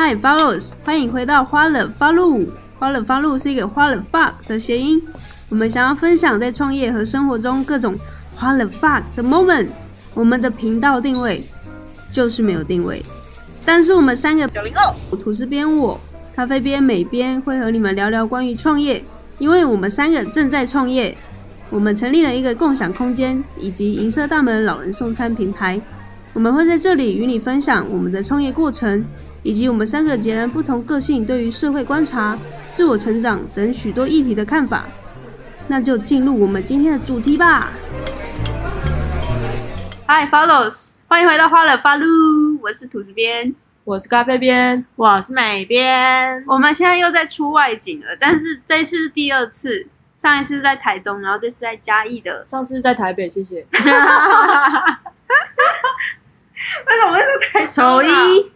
[0.00, 2.46] Hi follows，欢迎回到花了发露。
[2.78, 5.02] 花了发露是一个花了 fuck 的谐音。
[5.48, 7.98] 我们想要分享在创业和生活中各种
[8.36, 9.66] 花了 fuck 的 moment。
[10.14, 11.42] 我们的频道定位
[12.12, 13.04] 就是没有定位，
[13.64, 15.98] 但是我们三个九零后，吐司边我、
[16.32, 19.04] 咖啡边美边会和你们聊聊关于创业，
[19.38, 21.18] 因为我们三个正在创业。
[21.70, 25.80] 我们成立了一个共享空间以及银色大门老人送餐平台。
[26.34, 29.04] 我们会在这里与你分享我们的创业过程，
[29.48, 32.36] 以及我们三个截然不同个性对于社会观察、
[32.70, 34.84] 自我成长等许多议题的看法。
[35.66, 37.70] 那就进入我们今天的主题吧。
[40.06, 42.06] Hi follows，欢迎回到花了发路，
[42.60, 43.54] 我是吐司边。
[43.84, 46.44] 我是咖啡边，我是美边。
[46.46, 49.86] 我们现在又在出外景了，但是这一次是第二次，
[50.20, 52.44] 上一次是在台中，然后这次在嘉义的。
[52.46, 53.66] 上次是在台北，谢谢。
[56.86, 58.02] 为什么会是台中丑啊？
[58.02, 58.52] 一，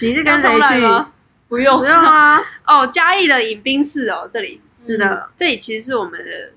[0.00, 0.78] 你是跟谁去？
[0.80, 1.12] 吗？
[1.48, 2.40] 不用不用啊。
[2.66, 6.52] 哦，嘉义的迎宾室哦，这里是的，这里其实是我们的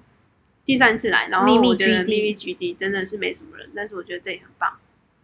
[0.65, 4.71] 第三次来，然后秘密我觉得 GD 秘密 GD 真的是没什么人，但是我觉得这里很棒。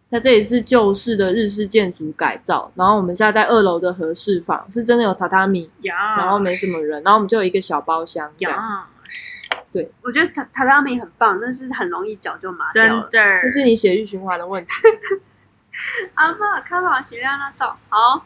[0.08, 8.86] 它这里是旧式的日式建筑改造，然后我们现在在二楼的和室房，是真的有榻榻米，呀然后没什么人，然后我们就有一个小包厢这样子。
[9.72, 13.02] 对，我觉得榻榻榻米很棒，但是很容易脚就麻掉真了。
[13.02, 13.08] 的
[13.42, 13.48] 这。
[13.48, 14.70] 是你血液循环的问题。
[16.14, 18.24] 阿妈，看好血压那照好。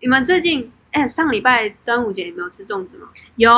[0.00, 3.08] 你们最近哎、上礼拜端午节有没有吃粽子吗？
[3.36, 3.50] 有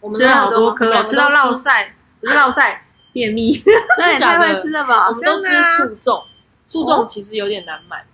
[0.00, 1.88] 我们吃了好多我颗，们吃到落落腮，
[2.20, 3.62] 不 是落晒，便秘。
[3.98, 5.12] 那也太会吃了吧我！
[5.12, 6.24] 们都吃素粽，
[6.68, 8.04] 素粽其实有点难买，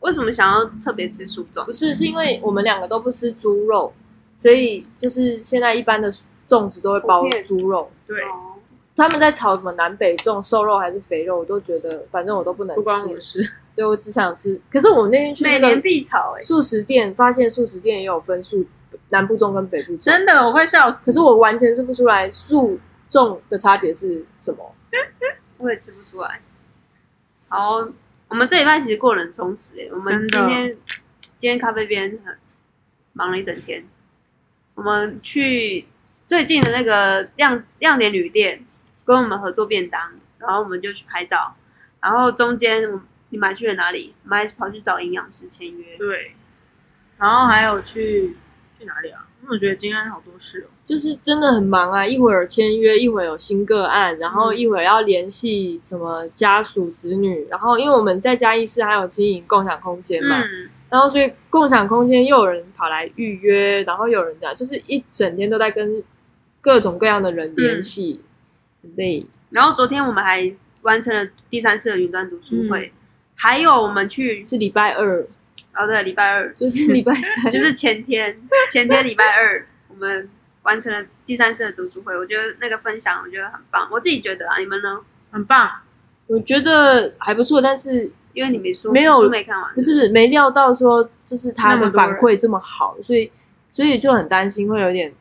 [0.00, 1.72] 为什么想要特别吃素粽不？
[1.72, 3.92] 是是因为我们两个都不吃猪肉，
[4.38, 6.12] 所以就是现在一般的
[6.48, 7.90] 粽子都会包猪肉。
[8.06, 8.55] 对，哦
[8.96, 13.42] 他们在炒什么南北粽，瘦肉还是肥肉，我都觉得反正我都不能不关我的吃。
[13.42, 13.52] 事。
[13.74, 14.58] 对我只想吃。
[14.70, 18.64] 可是我们那天去每年那个必炒哎、素食店，发现素食店也有分素
[19.10, 19.98] 南部粽跟北部粽。
[19.98, 21.04] 真的，我快笑死。
[21.04, 22.80] 可是我完全吃不出来素
[23.10, 24.74] 粽的差别是什么。
[25.58, 26.40] 我也吃不出来。
[27.48, 27.86] 好，
[28.28, 29.90] 我们这礼拜其实过得很充实诶。
[29.92, 30.76] 我们真的今天
[31.36, 32.34] 今天咖啡边很
[33.12, 33.84] 忙了一整天。
[34.74, 35.86] 我们去
[36.24, 38.64] 最近的那个亮亮点旅店
[39.06, 41.54] 跟我们合作便当，然后我们就去拍照，
[42.02, 42.82] 然后中间
[43.30, 44.12] 你们还去了哪里？
[44.24, 45.96] 我们还跑去找营养师签约。
[45.96, 46.32] 对，
[47.16, 48.36] 然后还有去
[48.78, 49.26] 去哪里啊？
[49.42, 50.70] 因为我觉得今天好多事哦。
[50.86, 66.02] 就是真的很忙啊，一会儿签约，一会儿有新个案，然后一会儿要联系什么家属、子女，然后因为我们在嘉义市还有经营共享空间嘛，嗯，然后所以共享空间又有人跑来预约，然后又有人这样，就是一整天都在跟
[66.60, 68.22] 各种各样的人联系，很
[68.96, 69.26] 累。
[69.50, 70.52] 然后昨天我们还
[70.82, 72.92] 完成了第三次的云端读书会，
[73.34, 75.26] 还有我们去是礼拜二，
[75.74, 78.36] 哦对，礼拜二就是礼拜三， 就是前天，
[78.72, 80.28] 前天礼拜二， 我们
[80.62, 82.16] 完成了第三次的读书会。
[82.16, 83.88] 我觉得那个分享，我觉得很棒。
[83.90, 85.00] 我自己觉得啊，你们呢？
[85.30, 85.70] 很棒，
[86.28, 93.30] 我觉得还不错，但是因为你没说，没有书没看完，不是不是没料到说就是他的反馈这么好，所以
[93.70, 95.12] 所以就很担心会有点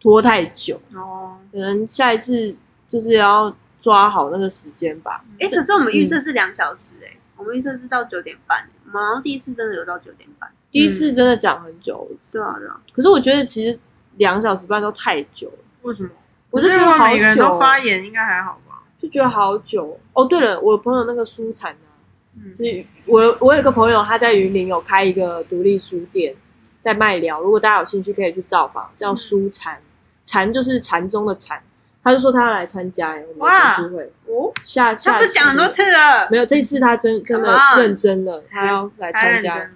[0.00, 1.38] 拖太久，哦。
[1.52, 2.56] 可能下一次
[2.92, 5.24] 就是要抓好那个时间吧。
[5.40, 10.50] 哎、可是我们预设是两小时、哎、我们预设是到九点半，我们好像第一次真的有到九点半。
[10.70, 13.78] 第一次真的讲很久，对啊，对啊，可是我觉得其实
[14.18, 16.10] 两小时半都太久了，为什么？
[16.50, 18.82] 我就觉得好每个人都久，发言，应该还好吧？
[19.00, 19.98] 就觉得好久。
[20.12, 21.96] 哦，对了，我朋友那个书产啊，
[22.36, 26.34] 嗯就是我我有一个朋友他在云林有开一个独立书店，
[26.82, 29.80] 在卖聊，如果大家有兴趣可以去造访，叫书禅，
[30.26, 31.62] 禅就是禅宗的禅。
[32.02, 36.28] 他就说他要来参加哎，我们的读书会，哦，下下他不是讲很多次了。
[36.30, 39.70] 没有，这次他真真的认真了，他要来参加。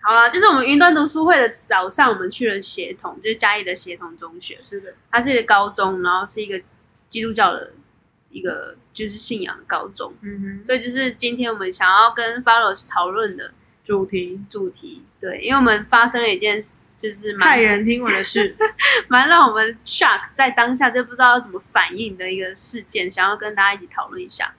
[0.00, 4.58] 好了，就是我们云端读书会的早上，我们去了协同，就是嘉义的协同中学。
[4.62, 6.58] 是的，它是一个高中，然后是一个
[7.08, 7.72] 基督教的
[8.30, 10.12] 一个就是信仰的高中。
[10.22, 13.50] 嗯哼所以就是今天我们想要跟 Follows 讨论的，
[13.84, 16.62] 主题主题，对，因为我们发生了一件
[17.00, 18.56] 就是蛮骇人听闻的事。
[19.08, 24.52] 蛮让我们 shock，在当下就不知道要怎么反应的一个事件，想要跟大家一起讨论一下。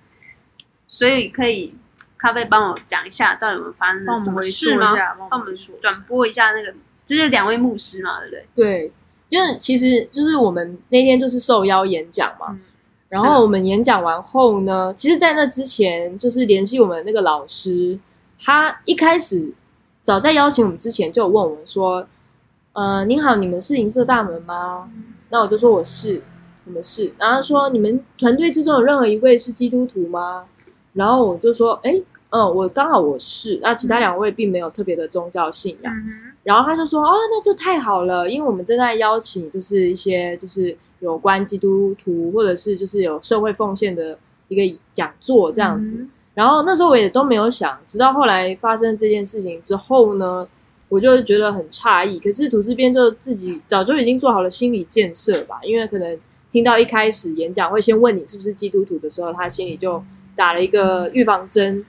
[0.87, 1.75] 所以可以
[2.17, 4.95] 咖啡帮我讲一下，到底有没有发生了什么事吗？
[5.29, 6.73] 帮我们转播一下那个，
[7.05, 8.45] 就是两位牧师嘛，对不对？
[8.55, 8.93] 对，
[9.29, 12.61] 因为其实就是我们那天就是受邀演讲嘛，嗯
[13.09, 17.97] 然后我们演讲完后呢，其实，在那之前就是联系我们那个老师，
[18.39, 19.51] 他一开始
[20.03, 22.07] 早在邀请我们之前就有问我们说，
[22.79, 24.89] 呃，您好，你们是银色大门吗？
[25.29, 26.23] 那我就说我是，
[26.63, 27.13] 你们是。
[27.17, 30.45] 然后他说你们团队之中有任何一位是基督徒吗？
[30.93, 35.93] 然后我就说，哎，嗯，我刚好我是，那其他两位并没有特别的宗教信仰。
[35.93, 44.17] 嗯然后他就说：“哦，那就太好了，因为我们正在邀请，就是一些就是有关基督徒或者是就是有社会奉献的
[44.47, 45.91] 一个讲座这样子。
[45.91, 50.47] 嗯然后那时候我也都没有想，直到后来发生这件事情之后呢，
[50.89, 52.19] 我就觉得很诧异。
[52.19, 56.19] 可是吐司边就自己早就已经做好了心理建设吧，因为可能
[56.51, 60.03] 听到一开始演讲会先问你是不是基督徒的时候，他心里就
[60.35, 61.85] 打了一个预防针。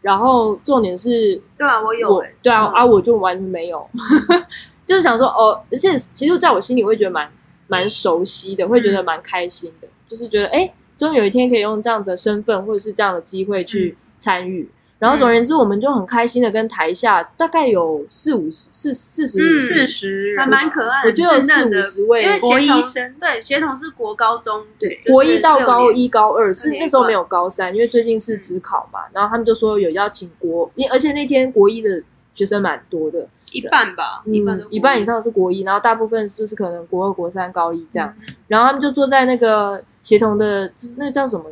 [0.00, 3.88] 然后重点是对啊，我有对啊、嗯啊，我就完全没有，
[4.84, 7.30] 就是想说哦，而且其实在我心里会觉得蛮
[7.68, 14.68] 蛮熟悉的，会觉得蛮开心的，就是觉得哎，终于有一天可以用这样的身份或者是这样的机会去参与。
[15.02, 32.00] 然后总而言之，我们就很开心的跟台下大概有四五十、四四十四十还，蛮可爱的，我觉得四五十位因为国协同一生对协同是国高中，对，就是国一到高一、高二是那时候没有高三，因为最近是职考嘛，然后他们就说有邀请国，因而且那天国一的
[32.32, 38.14] 学生蛮多的，一半吧，一半嗯，一半以上是国一，然后大部分就是可能国二、国三、高一这样。
[38.20, 41.44] 嗯然后他们就坐在那个协同的，就是那叫什么？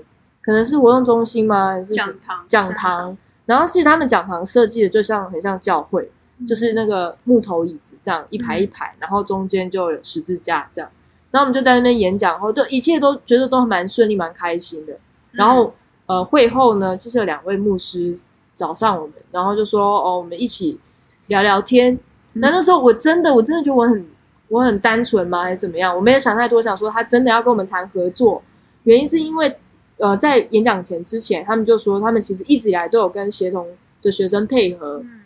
[0.43, 1.73] 可能是活动中心吗？
[1.73, 3.17] 还是讲堂讲堂？
[3.51, 6.09] 然后其实他们讲堂设计的就像很像教会，
[6.47, 10.89] 就是那个木头椅子这样一排一排，然后中间就有十字架这样。
[11.33, 14.97] 然后我们就在那边演讲后，就一切都觉得都蛮顺利、蛮开心的。
[15.33, 15.75] 然后、
[16.07, 18.17] 呃，会后呢，就是有两位牧师
[18.55, 20.79] 找上我们，然后就说哦，我们一起
[21.27, 21.99] 聊聊天。
[22.35, 24.07] 那那时候我真的，我真的觉得我很
[24.47, 25.93] 我很单纯吗，还是怎么样？
[25.97, 28.41] 我没有想太多，想说他真的要跟我们谈合作，
[28.85, 29.57] 原因是因为
[30.01, 33.69] 呃，在演讲前之前，他们就说他们其实一直以来都有跟协同
[34.03, 35.21] 的学生配合，嗯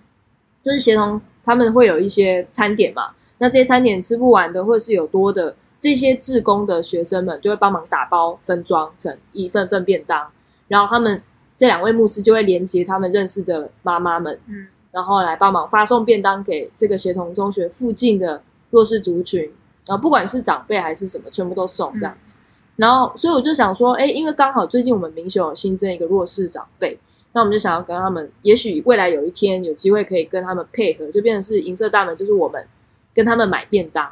[0.63, 10.27] 就是协同他们会有一些餐点嘛，那这些餐点吃不完的，或者是有多的，这些志工的学生们就会帮忙打包分装成一份份便当，
[10.69, 11.23] 然后他们
[11.57, 19.43] 这两位牧师就会连接他们认识的妈妈们，嗯然后来帮忙发送便当给这个协同中学附近的弱势族群，
[19.87, 22.37] 然后不管是长辈还是什么，全部都送这样子。
[22.77, 26.99] 然后，所以我就想说，哎，因为刚好最近我们民雄有新增一个弱势长辈，
[27.33, 32.67] 那我们就想要跟他们，也许未来有一天有机会可以跟他们配合，就变成是银色大门，就是我们
[33.15, 34.11] 跟他们买便当。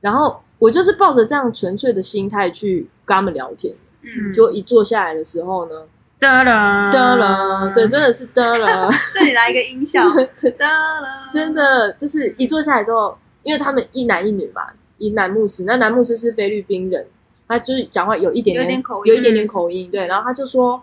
[0.00, 5.86] 然后我就是抱着这样纯粹的心态去跟他们聊天，嗯，就一坐下来的时候呢，
[6.18, 8.90] 哒啦得了，对，真的是得了。
[9.14, 10.02] 这里来一个音效，
[10.58, 14.62] 哒了，真的就是一坐下来之后，因为他们一男一女嘛，
[14.98, 17.06] 一男牧师，那男牧师是菲律宾人，
[17.52, 20.82] 他就是讲话有一点有点点口音有一点点口音，对，然后他就说，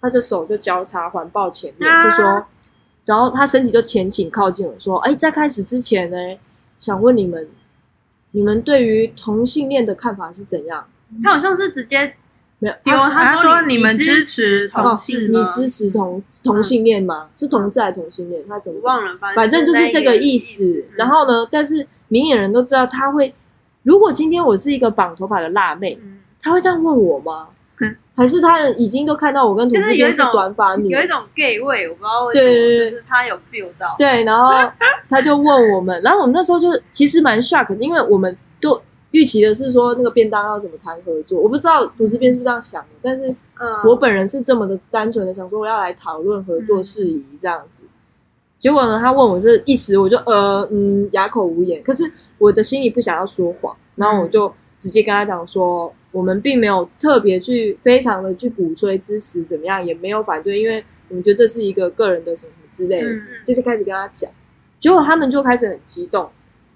[0.00, 2.46] 他的手就交叉环抱前面，啊就说，
[3.04, 6.16] 然后他身体就前倾靠近我说，哎，在开始之前呢，
[6.78, 7.48] 想问你们，
[8.30, 10.86] 你们对于同性恋的看法是怎样？
[11.22, 12.14] 他好像是直接
[12.60, 17.28] 没有，丢，他说说你们支支持同同性吗你支持同同性恋吗？
[17.34, 18.42] 是同志还是同性恋？
[18.48, 20.84] 他怎么忘了，反正就是这个意思。
[20.96, 23.34] 然后呢，但是明眼人都知道他会，
[23.84, 26.18] 如果今天我是一个绑头发的辣妹，嗯。
[26.42, 27.48] 他会这样问我吗？
[27.80, 27.96] 嗯？
[28.14, 30.90] 还是他已经都看到我跟土司边是短发女？
[30.90, 34.52] 有一种 gay 味，我不知道为什么，就是他有 feel 到，对，然后
[35.08, 38.78] 他就问我们，然后我们那时候就其实蛮 shock，的因为我们都
[39.12, 47.86] 预期的是说那个便当要怎么谈合作，我不知道土司边是不是这样想的，但是嗯，我本人是这么的单纯的想说我要来讨论合作事宜这样子，
[48.58, 52.04] 结果呢，他问我是一时我就呃嗯哑口无言，可是
[52.44, 64.30] 我的心里不想要说谎，然后我就直接跟他讲说，我们并没有特别去非常的去鼓吹支持怎么样，也没有反对，因为我们觉得这是一个个人的什么之类的，嗯就是开始跟他讲，
[64.78, 66.28] 结果他们就开始很激动，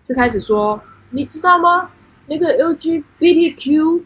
[0.09, 1.91] 就开始说，你知道吗？
[2.29, 4.03] 那个 LGBTQ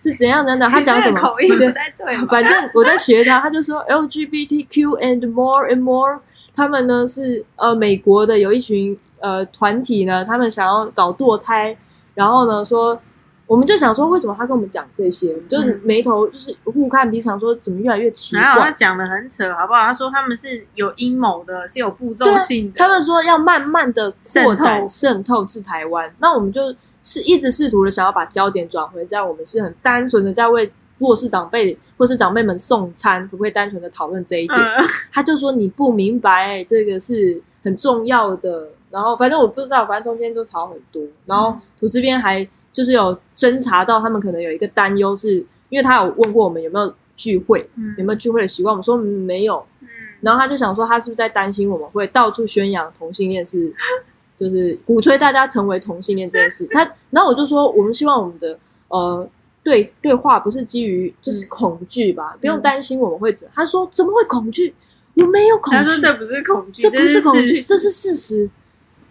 [0.00, 1.20] 是怎样怎样，他讲什么？
[1.20, 2.16] 口音对不太对？
[2.26, 6.18] 反正我在学他，他就说 LGBTQ and more and more，
[6.56, 11.74] 他们呢是呃美国的有一群呃团体呢，他们想要搞堕胎，
[12.14, 13.00] 然后呢说，
[13.46, 18.70] 我们就想说为什么他跟我们讲这些，就是眉头就是互看鼻场，说怎么越来越奇然后他。
[18.70, 19.86] 讲的很扯，好不好？
[19.86, 22.76] 他说他们是有阴谋的，是有步骤性的。
[22.76, 26.60] 他们说要慢慢的扩展渗渗透至台湾，那我们就
[27.02, 34.58] 是一直试图的想要把焦点转回在我们是很单纯的在为弱势长辈或是长辈们送餐，可不可以单纯的讨论这一点？
[34.58, 38.68] 嗯他就说你不明白，这个是很重要的。
[38.94, 41.02] 然后反正我不知道，反正中间都吵很多。
[41.26, 49.66] 然后土司边还就是有侦查到他们可能有一个担忧是，因为他有问过我们有没有聚会，嗯有没有聚会的习惯，我们说、嗯没有。
[49.80, 49.88] 嗯
[50.20, 53.70] 然后他就想说，他是不是在担心我们会到处宣扬同性恋是，
[54.38, 56.66] 就是鼓吹大家成为同性恋这件事。
[56.68, 58.58] 他， 然后我就说，我们希望我们的
[58.88, 59.28] 呃
[59.62, 63.46] 对对话不是基于就是恐惧吧，不用担心我们会怎。
[63.52, 64.74] 他说怎么会恐惧？
[65.16, 65.76] 我没有恐惧。
[65.76, 68.48] 他说这不是恐惧，这不是恐惧，这是事实。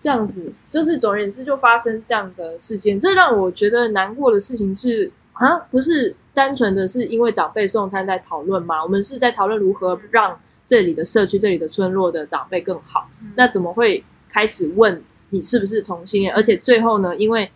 [0.03, 2.99] 这样子，就是总而言之，就发生这样的事件。
[2.99, 8.83] 这让我觉得难过的事情是啊，不是单纯的是因为长辈送餐在讨论吗？
[8.83, 13.09] 我们是在讨论如何让这里的社区、这里的村落的长辈更好。
[13.37, 16.33] 那怎么会开始问你是不是同性恋？
[16.33, 17.49] 而且最后呢，因为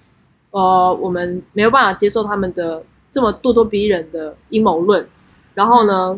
[0.52, 5.06] 呃，我们没有办法接受他们的这么咄咄逼人的阴谋论，
[5.54, 6.18] 然后呢，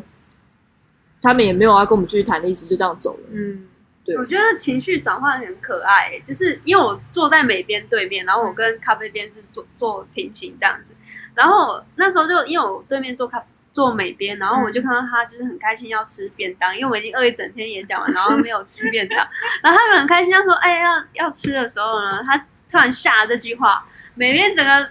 [1.24, 3.20] 他们也没有要跟我们继续谈的意思，就这样走了。
[3.32, 3.66] 嗯，
[4.10, 4.18] 对。
[4.18, 10.94] 我觉得情绪转换很可爱、欸就是因为我坐在美边对面，然后我跟咖啡边是坐坐平行这样子，
[11.36, 19.18] 然后那时候就因为我对面坐咖坐美边，然后我就看到他就是很开心要吃便当，因为我已经饿一整天演讲完，然后没有吃便当，
[19.62, 22.38] 然后他们很开心，他说哎要要吃的时候呢，他
[22.70, 23.86] 突然下了这句话，
[24.16, 24.90] 美边整个。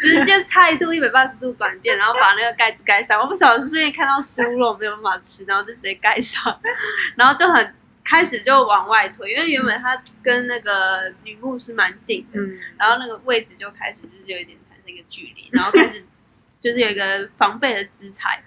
[0.00, 3.20] 直接态度一百八十度转变，然后把那个盖子盖上。
[3.20, 6.56] 我不晓得是因为看到猪肉没有办法吃，然后就直接盖上，
[7.16, 7.74] 然后就很
[8.08, 16.02] 开始就往外推，因为原本他跟那个女牧师蛮近的，嗯，然后那个位置就开始就是有一点产生一个距离，然后开始
[16.58, 18.42] 就是有一个防备的姿态。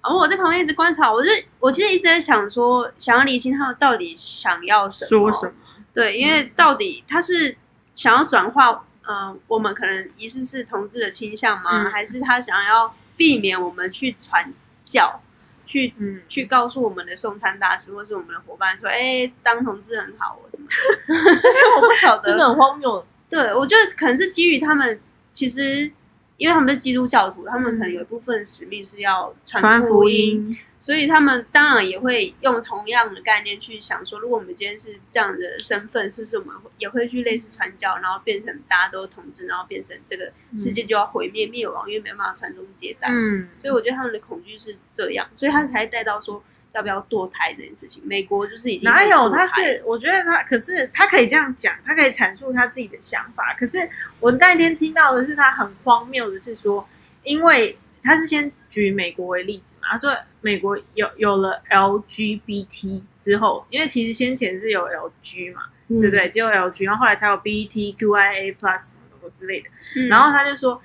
[0.00, 5.54] 然后我在旁边一直观察，我就我其实一直在想说，想要理清他们到底想要什么，说什么？
[5.92, 7.56] 对，因为到底他是
[7.96, 11.82] 想要转化，嗯、我们可能疑似是同志的倾向吗？
[11.82, 15.20] 嗯还是他想要避免我们去传教，
[15.64, 21.40] 去嗯，去告诉我们的送餐大师或是我们的伙伴说，哎、当同志很好，我什么的？
[21.42, 23.06] 但是我不晓得，真的很荒谬。
[23.28, 25.00] 对，我觉得可能是基于他们
[25.32, 25.90] 其实。
[26.36, 43.08] 因为他们是基督教徒，他们可能有一部分使命是要传传福音，音，所以他们当然也会用同样的概念去想说，如果我们今天是这样的身份，是不是我们也会去类似传教，然后变成大家都同志，然后变成这个世界就要毁灭灭亡，因为没办法传宗接代。
[43.10, 46.42] 嗯，所以我觉得他们的恐惧是这样，所以他才带到说
[46.74, 48.02] 要不要堕胎这件事情。
[48.04, 49.30] 美国就是已经哪有？
[49.30, 53.54] 他是，我觉得他，可是他可以这样讲，他可以阐述他自己的想法。
[53.58, 53.88] 可是
[54.20, 56.86] 我那天听到的是，他很荒谬的是说，
[57.22, 66.28] 因为他是先举美国为例子嘛，他说美国有有了 LGBT 之后，因为其实先前是有 LG 嘛，对对不对？
[66.28, 69.68] 只有 LG，然后后来才有 BTQIA Plus 什么之类的。
[69.96, 70.82] 嗯然后他就说，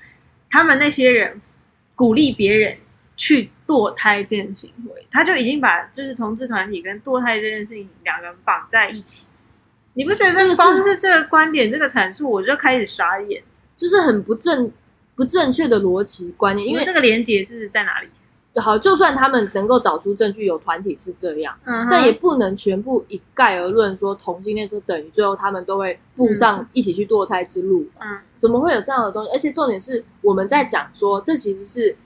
[0.50, 1.42] 他们那些人
[1.96, 2.78] 鼓励别人
[3.20, 9.28] 去堕胎这件行为，他就已经把就是同志团体跟堕胎这件事情两个人绑在一起。
[9.94, 13.44] 你不觉得这个光是这个观点、这个阐述，我就开始傻眼？
[13.76, 14.72] 就是很不正
[15.16, 18.08] 不正确的逻辑观念，因为这个连接是在哪里？
[18.56, 27.86] 好，就算他们能够找出证据，有团体是这样，嗯但也不能全部一概而论说同性恋就等于最后他们都会步上一起去堕胎之路。
[28.00, 29.32] 嗯怎么会有这样的东西？
[29.32, 31.98] 而且重点是我们在讲说，这其实是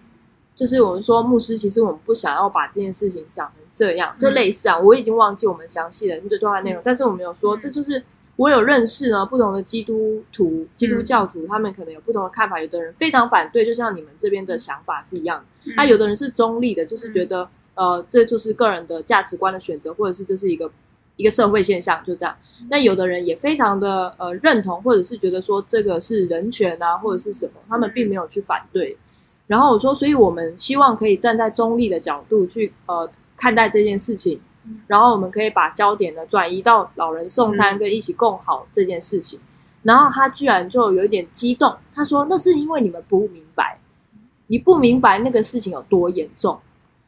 [0.56, 8.04] 就是我们说牧师，其实我们不想要把这件事情讲成这样，就类似啊，我已经忘记我们详细的那个对话内容，但是我们有说，嗯这就是
[8.36, 15.44] 我有认识呢不同的基督徒、基督教徒，他们可能有不同的看法，有的人非常反对，就像你们这边的想法是一样
[15.76, 20.70] 那、有的人是中立的，就是觉得、呃，这就是个人的价值观的选择，或者是这是一个
[21.16, 22.36] 一个社会现象，就这样。
[22.70, 28.96] 那有的人也非常的呃认同，或者是觉得说这个是人权啊，或者是什么，他们并没有去反对。
[29.54, 33.08] 然后我说，所以我们希望可以站在中立的角度去呃
[33.38, 34.42] 看待这件事情，
[34.88, 39.40] 然后我们可以把焦点呢转移到老人送餐跟一起共好这件事情。
[39.84, 43.78] 然后他居然就有一点激动，他说：“那是因为你们不明白，
[44.48, 46.60] 你不明白那个事情有多严重。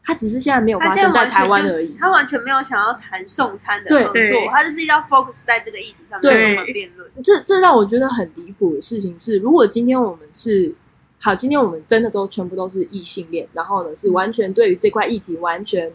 [0.04, 1.96] 他只是现在没有发生在台湾而已。
[2.00, 7.10] 他完全没有想要谈送餐的对合作，他就是要 focus 在这个议题上面对跟我们辩论。
[7.24, 10.76] 这这让我觉得很离谱的事情是，如果今天我们是
[11.26, 15.92] 好，今天我们真的都全部都是异性恋，然后呢是完全对于这块议题完全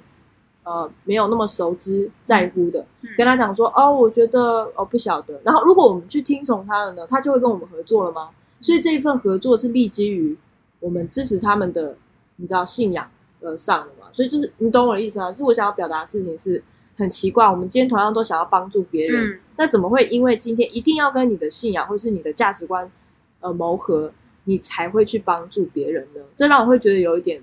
[0.64, 8.30] 呃没有那么熟知在乎的，嗯跟他讲说哦，我觉得哦不晓得，然后如果我们去听从他了呢，他就会跟我们合作了吗？
[8.58, 10.37] 所以这一份合作是立基于
[10.80, 11.96] 我们支持他们的，
[12.34, 13.08] 你知道信仰
[13.40, 14.08] 而上的嘛？
[14.12, 15.30] 所以就是你懂我的意思吗？
[15.30, 16.60] 就是我想要表达的事情是
[16.96, 22.90] 很奇怪，我们今天同样都想要帮助别人，嗯那怎么会因为今天一定要跟你的信仰或是你的价值观
[23.38, 24.10] 呃谋合，
[24.44, 26.20] 你才会去帮助别人呢？
[26.35, 27.40] 这让我会觉得有一点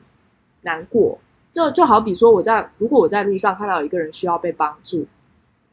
[0.62, 1.20] 难过。
[1.54, 5.08] 就就好比说，我在如果我在路上看到有一个人需要被帮助，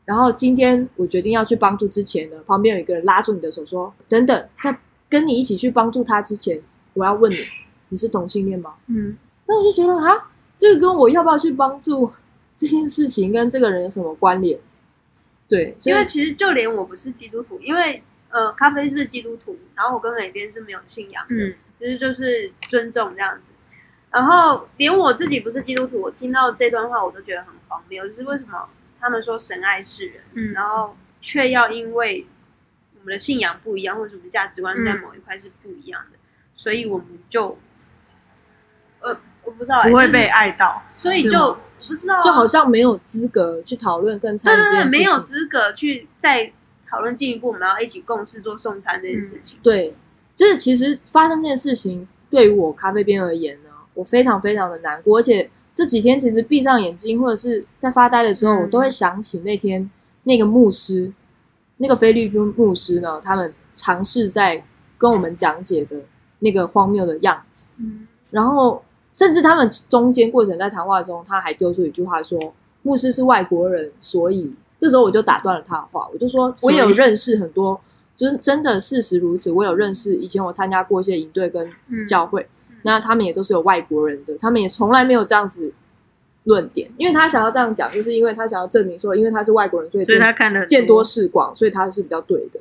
[0.06, 4.78] 然后今天我决定要去帮助之前呢，旁边有一个人拉住你的手说：“等等，在
[5.10, 6.58] 跟你一起去帮助他之前，
[6.94, 7.36] 我要问你，
[7.90, 9.16] 你是同性恋吗？”嗯
[9.46, 12.10] 那我就觉得啊，这个跟我要不要去帮助
[12.56, 14.58] 这件事情跟这个人有什么关联？
[15.46, 18.02] 对，因为其实就连我不是基督徒，因为
[18.34, 23.52] 呃，咖啡是基督徒，然后我跟美边是没有信仰的，嗯其实就是尊重这样子。
[24.10, 32.26] 然后连我自己不是基督徒，我听到这段话我都觉得很荒谬，就是为什么他们说神爱世人，嗯然后却要因为
[32.98, 36.18] 我们的信仰不一样，或者我们价值观在嗯某一块是不一样的，
[36.56, 37.56] 所以我们就，
[38.98, 44.98] 呃，我不知道、欸，不会被爱到，所以就不知道啊、就好像没有资格去讨论跟参与这件事情。
[44.98, 46.52] 没有资格去再
[46.94, 49.58] 讨论进一步，我们要一起共事做送餐这件事情。
[49.64, 49.92] 对，
[50.36, 59.90] 就是其实发生这件事情，对于我咖啡边而言呢，我非常非常的难过，而且这几天其实闭上眼睛或者是在发呆的时候，嗯我都会想起那天
[60.22, 61.12] 那个牧师，
[61.78, 64.64] 那个菲律宾牧师呢，他们尝试在
[64.96, 65.96] 跟我们讲解的
[66.38, 74.52] 那个荒谬的样子，嗯然后甚至他们中间过程在谈话中，他还丢出一句话说：“牧师是外国人，所以
[74.84, 77.80] 这时候我就打断了他的话，我就说我也有认识很多，
[78.14, 82.46] 真真的事实如此，我有认识以前我参加过一些营队跟嗯教会，
[82.82, 85.72] 那他们也都是有外国人的，他们也从来没有这样子
[86.42, 92.60] 论点，因为他想要这样讲，就是因为他想要证明说，因为他是外国人，所以所以他看了很见多识广，所以他是比较对的。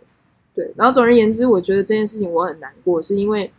[0.56, 3.52] 对，然后总而言之，我觉得这件事情我很难过，是因为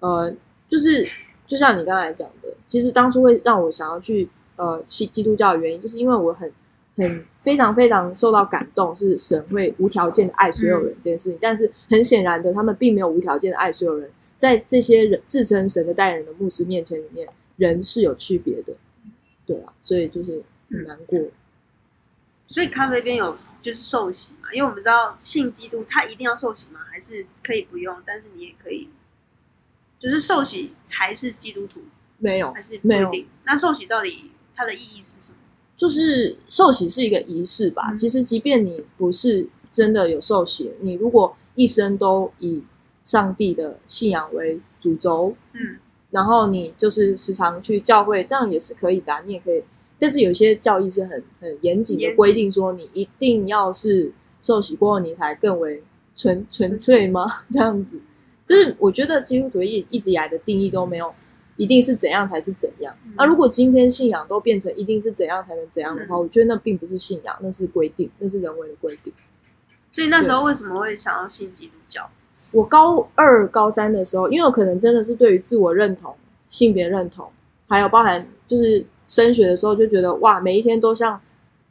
[0.00, 0.32] 呃，
[0.70, 1.06] 就是
[1.46, 6.50] 就像你刚才讲的，其实当初会让我想要去呃信基督教的原因，就是因为我很
[6.96, 11.38] 很非常非常受到感动，是神会无条件的爱所有人这件事情。
[11.40, 18.74] 但是很显然的，他们并没有无条件的爱所有人，在这些人自称神的代言人的牧师面前里面，人是有区别的，
[19.44, 21.20] 对啊，所以就是很难过。
[22.48, 26.80] 所以咖啡边有就是受洗嘛，因为我们知道信基督他一定要受洗吗？
[26.90, 28.00] 还是可以不用？
[28.06, 28.88] 但是你也可以，
[29.98, 31.80] 就是受洗才是基督徒，
[32.18, 33.10] 没有，还是不没有？
[33.44, 35.38] 那受洗到底它的意义是什么？
[35.76, 37.90] 就是受洗是一个仪式吧。
[37.90, 42.62] 嗯其实，即便你不是真的有受洗，你如果一生都以
[43.04, 45.76] 上帝的信仰为主轴，嗯，
[46.10, 49.62] 然后你就是时常去教会，这样也是可以的啊、你也可以，
[49.98, 55.82] 但是有些教义是很很严谨的规定，说你一定要是受洗过后，你才更为
[56.14, 57.44] 纯纯粹吗？
[57.52, 58.00] 这样子，
[58.46, 61.12] 就是我觉得基督徒一一直以来的定义都没有
[61.56, 62.94] 一定是怎样才是怎样。
[63.04, 69.12] 嗯那、如果今天信仰都变成一定是怎样才能怎样的话，嗯我觉得那并不是信仰，那是规定，那是人为的规定。
[69.90, 72.08] 所以那时候为什么会想要信基督教？
[72.52, 76.14] 我高二、高三的时候，因为我可能真的是对于自我认同、
[76.48, 77.28] 性别认同，
[77.66, 81.20] 还有包含就是升学的时候，就觉得哇，每一天都像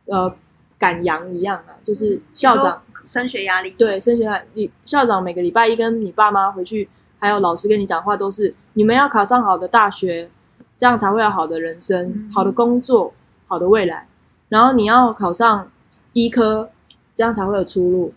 [0.05, 0.35] 呃
[0.77, 10.29] 赶羊一样啊，就是校长升学压力，对升学压力校长每个礼拜一跟你爸妈回去，还有老师跟你讲话，都是你们要考上好的大学，
[10.77, 13.13] 这样才会有好的人生、嗯好的工作、
[13.47, 14.07] 好的未来。
[14.49, 15.69] 然后你要考上
[16.13, 16.69] 医科，
[17.15, 18.13] 这样才会有出路。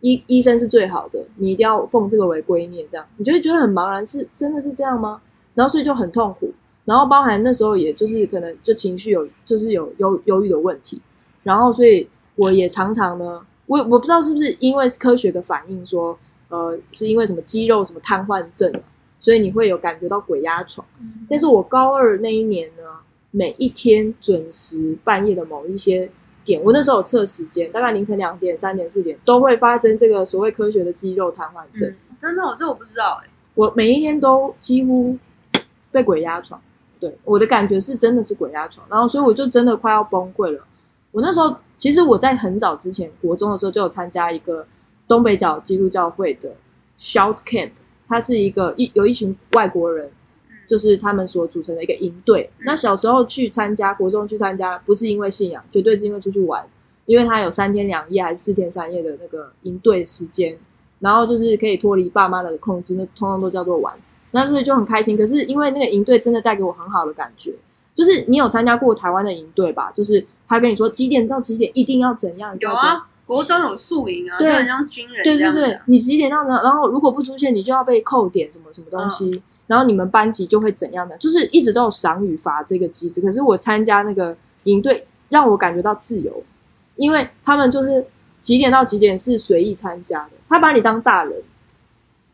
[0.00, 5.20] 医医生是最好的，你一定要奉这个为圭臬，这样你就会觉得很茫然，是真的是这样吗？
[5.54, 6.52] 然后所以就很痛苦，
[6.84, 11.00] 然后包含那时候也就是可能就情绪有就是有忧忧郁的问题，
[11.44, 16.18] 然后所以我也常常呢，我我不知道是不是因为科学的反应说，
[16.52, 18.80] 呃，是因为什么肌肉什么瘫痪症啊，
[19.18, 20.86] 所以你会有感觉到鬼压床。
[21.00, 22.82] 嗯但是我高二那一年呢，
[23.30, 26.10] 每一天准时半夜的某一些
[26.44, 31.88] 点，我那时候有测时间，大概凌晨两点、三点、四点都会发生这个所谓科学的肌肉瘫痪症。
[31.88, 35.18] 嗯真的、哦，这我不知道哎、我每一天都几乎
[35.90, 36.60] 被鬼压床，
[37.00, 40.62] 对我的感觉是真的是鬼压床，然后所以我就真的快要崩溃了。
[41.10, 44.64] 我那时候其实我在很早之前，国中的时候就有参加一个
[45.12, 46.50] 东北角基督教会的
[46.98, 47.72] Shout Camp，
[48.08, 50.10] 它是一个一有一群外国人，
[50.66, 52.48] 就是他们所组成的一个营队。
[52.60, 56.64] 那小时候去参加，国中去参加，不是因为信仰，绝对是因为出去玩，
[57.04, 60.56] 因为它有三天两夜还是四天三夜的那个营队时间，
[61.00, 63.92] 然后就是可以脱离爸妈的控制，那通通都叫做玩。
[64.30, 65.14] 那所以就很开心。
[65.14, 67.52] 可是因为那个营队真的带给我很好的感觉，
[67.94, 69.92] 就是你有参加过台湾的营队吧？
[69.94, 76.60] 就是他跟你说几点到几点一定要怎样，一定有要怎样啊，国中有宿营啊，对就很像军人对对对你几点到呢？
[76.62, 83.20] 然后如果不出现，你就要被扣点什么什么东西，嗯然后你们班级就会怎样的，就是一直都有赏与罚这个机制。
[83.20, 86.42] 可是我参加那个营队，让我感觉到自由，
[86.96, 88.04] 因为他们就是
[88.42, 91.34] 几点到几点是随意参加的，他把你当大人。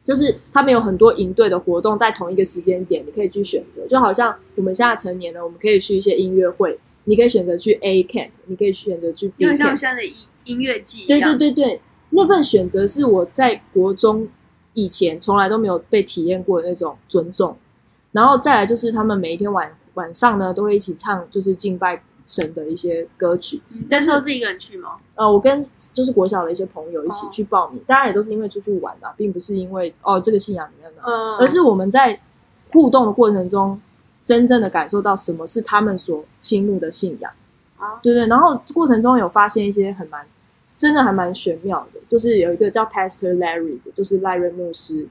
[0.04, 3.86] 就是他们有很多营队的活动，在同一个时间点，你可以去选择。
[3.86, 11.20] 就好像我们现在成年了，我们可以去一些音乐会，你可以选择去 A camp，你可以选择去 B camp，像现在的音音乐季对。
[11.20, 14.28] 对对对，那份选择是我在国中
[14.74, 17.56] 以前从来都没有被体验过的那种尊重。
[18.12, 23.60] 然后再来就是他们每一天晚晚上呢都会一起唱就是敬拜神的一些歌曲。
[23.68, 24.96] 你那时候自己一个人去吗？
[25.14, 32.20] 呃，我跟就是国小的一些朋友一起哦去报名，大家也都是因为出去玩啊，并不是因为哦这个信仰怎么样的，嗯，而是我们在
[32.72, 33.80] 互动的过程中，
[34.28, 37.32] 真正的感受到什么是他们所倾慕的信仰。
[37.78, 37.98] 啊。
[38.02, 40.22] 对对，然后过程中有发现一些很蛮，
[40.76, 45.08] 真的还蛮玄妙的，就是有一个叫 Pastor Larry 的，就是赖瑞牧师，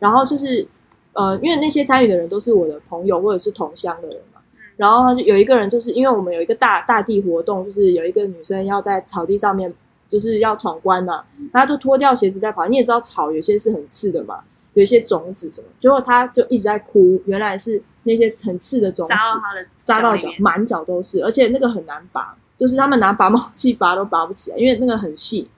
[0.00, 0.66] 然后就是
[1.12, 4.40] 呃，因为那些参与的人都是我的朋友或者是同乡的人嘛，
[4.76, 9.72] 然后他就有一个人就是因为我们有一个大大地活动，就是有一个女生要在草地上面
[10.08, 14.40] 就是要闯关嘛，她就脱掉鞋子在跑，你也知道草有些是很刺的嘛，
[14.76, 25.48] 有一些种子什么，结果他就一直在哭，原来是那些很刺的种子扎到他的扎到脚，满脚都是，而且那个很难拔，就是他们拿拔毛器拔都拔不起来，因为那个很细。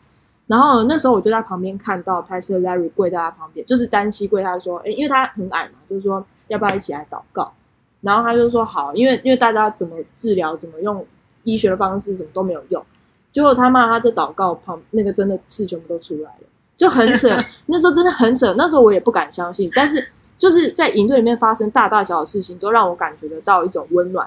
[0.47, 7.53] 然后那时候我就在旁边看到 Pastor Larry 跪在他旁边，就是单膝跪，他说：“哎，因为他很矮嘛，就是说要不要一起来祷告？”
[8.01, 11.05] 然后他就说：“好，因为因为大家怎么治疗，怎么用
[11.43, 12.83] 医学的方式，什么都没有用。”
[13.31, 16.47] 结果他妈他就祷告旁那个真的刺全部都出来了，
[16.79, 17.29] 就很扯。
[17.67, 24.27] 那时候真的很扯，那时候我也不敢相信，但是就是在营队里面发生大大小小的事情，都让我感觉得到一种温暖，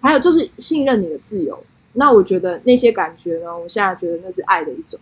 [0.00, 1.58] 还有就是信任你的自由。
[1.94, 4.98] 那我觉得那些感觉呢，我现在觉得那是爱的一种，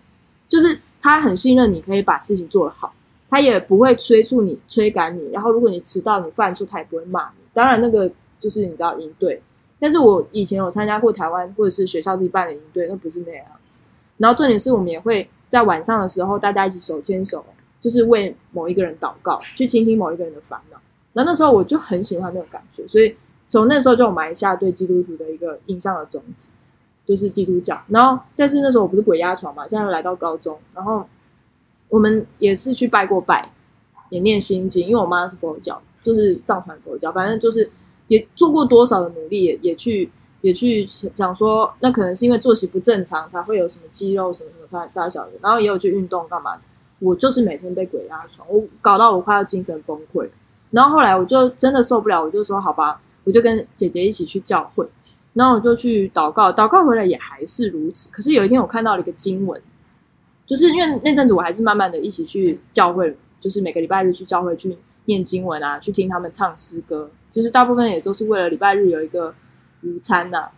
[0.48, 2.92] 就是他很信任你可以把事情做得好，
[3.30, 5.30] 他也不会催促你、催赶你。
[5.32, 7.44] 然后如果你迟到、你犯错，他也不会骂你。
[7.54, 9.40] 当然那个就是你知道营队，
[9.78, 13.82] 但是我以前有参加过台湾或者是学校自己办的营队，那不是那样子。
[14.18, 17.44] 然后重点是我们也会在晚上的时候，大家一起手牵手，
[17.80, 20.78] 就是为某一个人祷告，去倾听某一个人的烦恼。
[21.12, 23.16] 然后那时候我就很喜欢那种感觉，所以
[23.48, 26.50] 从那时候就有埋下对基督徒的一个印象的种子，
[27.04, 27.82] 就是基督教。
[27.88, 31.04] 然后但是那时候我不是鬼压床嘛，现在又来到高中，然后
[31.88, 33.50] 我们也是去拜过拜，
[34.10, 37.68] 也念心经，因为我妈是佛教，就是藏传佛教，反正就是
[38.06, 40.08] 也做过多少的努力，也也去
[40.42, 46.58] 也去想说，那可能是因为作息不正常，才会有什么肌肉什么发发小的，然后也有去运动干嘛。
[46.98, 50.28] 我就是每天被鬼压床，我搞到我快要精神崩溃。
[50.70, 54.86] 然后后来我就真的受不了，我就说好吧，我就跟姐姐一起去教会，
[55.32, 58.10] 然后我就去祷告，祷告回来也还是如此。
[58.12, 59.60] 可是有一天我看到了一个经文，
[60.46, 67.10] 就是因为那阵子我还是慢慢的一起去教会，就是每个礼拜日去教会去念经文啊，去听他们唱诗歌。
[67.30, 69.34] 其实大部分也都是为了礼拜日有一个
[69.84, 70.48] 午餐呐、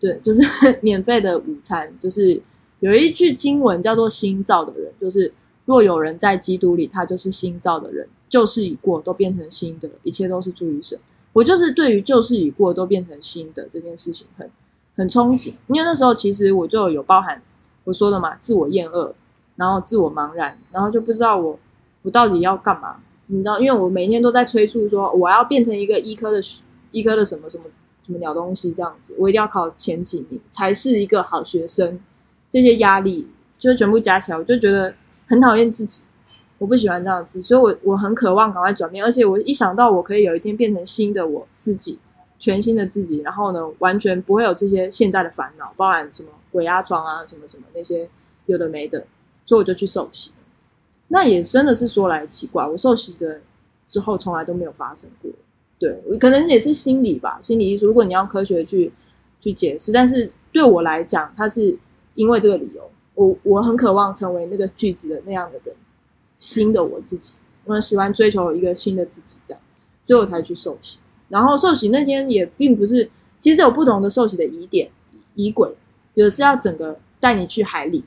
[0.00, 0.40] 对，就是
[0.80, 1.92] 免费的午餐。
[1.98, 2.40] 就是
[2.80, 5.32] 有一句经文叫做“新造的人”，就是
[5.64, 10.98] 若有人在基督里，他就是新造的人，旧事已过，都变成新的，一切都是出于神。
[11.32, 14.50] 我就是对于旧事已过都变成新的这件事情很
[14.96, 17.40] 很憧憬，因为那时候其实我就有包含
[17.84, 19.14] 我说的嘛，自我厌恶，
[19.54, 21.58] 然后自我茫然，然后就不知道我
[22.02, 26.40] 我到底要干嘛，你知道，因为我每天都在催促说我要变成一个医科的
[26.90, 27.64] 医科的什么什么
[28.04, 32.00] 什么鸟东西这样子，我一定要考前几名才是一个好学生，
[32.50, 33.26] 这些压力
[33.58, 34.92] 就全部加起来，我就觉得
[35.26, 36.02] 很讨厌自己。
[36.58, 41.98] 我不喜欢这样子，所以我我很渴望赶快转变，而且我一想到我可以有一天变成新的我自己，
[42.38, 48.06] 全新的自己，然后呢，完全不会有这些现在的烦恼，包含什么鬼压床啊，什么什么那些
[48.44, 49.06] 有的没的，
[49.46, 50.30] 所以我就去受洗。
[51.08, 53.40] 那也真的是说来奇怪，我受洗的
[53.88, 55.30] 之后从来都没有发生过。
[55.78, 57.86] 对，可能也是心理吧，心理艺术。
[57.86, 58.92] 如果你要科学去
[59.40, 61.74] 去解释，但是对我来讲，它是
[62.20, 65.74] 因为这个理由，我我很渴望成为那个句子的那样的人。
[66.38, 69.60] 新的我自己，我很喜欢追求一个新的自己，这样，
[70.06, 70.98] 所以我才去受洗。
[71.28, 74.90] 然后受洗那天也并不是，其实有不同的受洗的疑点、
[75.34, 75.70] 疑鬼，
[76.14, 78.04] 有的是要整个带你去海里，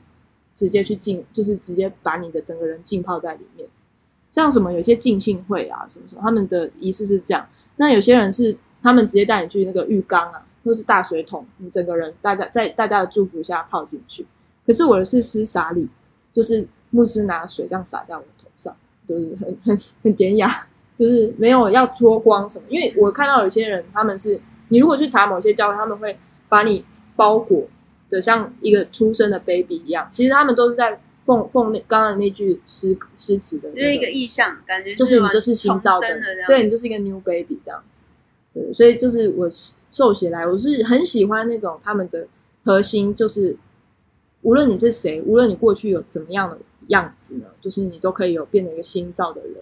[0.54, 3.68] 直接去浸，就是直接把你的整个人浸泡在里面。
[4.32, 7.46] 像什么有些浸信会啊，什么什么，他们的仪式是这样。
[7.76, 14.26] 那有些人是他们直接带你去那个浴缸啊，或是大水桶，你整个人大家在大家的祝福下泡进去。
[14.66, 15.88] 可是我的是施洒礼，
[16.32, 18.74] 就是牧师拿水这样洒在我头上，
[19.06, 20.66] 就是很很很典雅，
[20.98, 22.64] 就是没有要脱光什么。
[22.68, 27.68] 因为我看到有些人他们是，你如果去查某些教会，他们会把你包裹
[28.08, 38.04] 的像一个出生的 baby 一样，其实他们都是在奉奉那刚刚那句诗诗词的、那就是一个意象，感觉就是你就是新造的的，对你就是一个 new baby 这样子。
[38.54, 39.46] 对，所以就是我
[39.90, 42.26] 受洗来，我是很喜欢那种他们的
[42.64, 43.56] 核心，就是
[44.42, 46.56] 无论你是谁，无论你过去有怎么样的
[46.88, 49.56] 样子呢，就是你都可以有变成一个新造的人。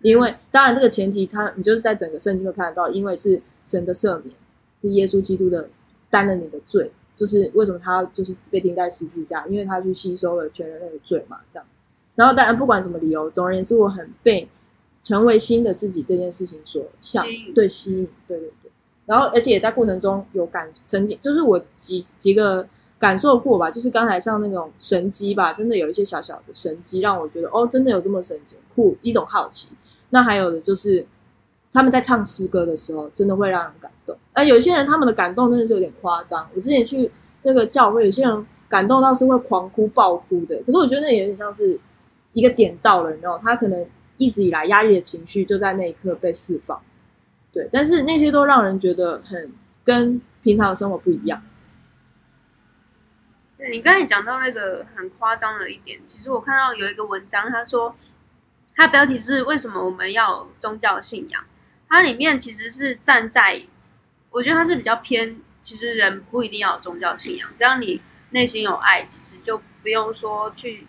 [0.00, 4.34] 因为当然这个前提他，你就是在整个圣经都看得到，因为是神的赦免，
[4.80, 5.68] 是耶稣基督的
[6.10, 11.66] 担了你的罪，就是为什么他就是被钉在十字架，因为他去吸收了全人类的罪嘛，这样。
[12.16, 14.48] 然后当然不管什么理由，总而言之，我很被
[15.02, 18.70] 成为新的自己这件事情所向吸对吸引，对对对。
[19.04, 22.66] 然后而且也在过程中有感曾经就是我几几个
[22.98, 29.72] 感受过吧，就是刚才像那种神机吧，真的有一些小小的神机让我觉得哦，真的有这么神奇酷一种好奇。
[30.10, 31.04] 那还有的就是
[31.72, 34.16] 他们在唱诗歌的时候，真的会让人感动。
[34.32, 36.48] 而有些人他们的感动真的是有点夸张。
[36.54, 37.10] 我之前去
[37.42, 40.56] 那个教会，有些人感动到是会狂哭爆哭的。
[40.64, 41.78] 可是我觉得那有点像是
[42.34, 43.84] 一个点到了，你知道，他可能
[44.24, 46.80] 一直以来压抑的情绪就在那一刻被释放。
[47.52, 49.52] 对，但是那些都让人觉得很
[49.84, 51.42] 跟平常的生活不一样。
[53.58, 57.94] 对你刚才讲到那个很夸张的一点，其实我看到有一个文章，他说，
[58.74, 61.44] 它标题是为什么我们要宗教信仰？
[61.88, 63.62] 它里面其实是站在，
[64.30, 70.86] 我觉得它是比较偏，其实人不一定要有宗教信仰，只要你内心有爱，其实就不用说去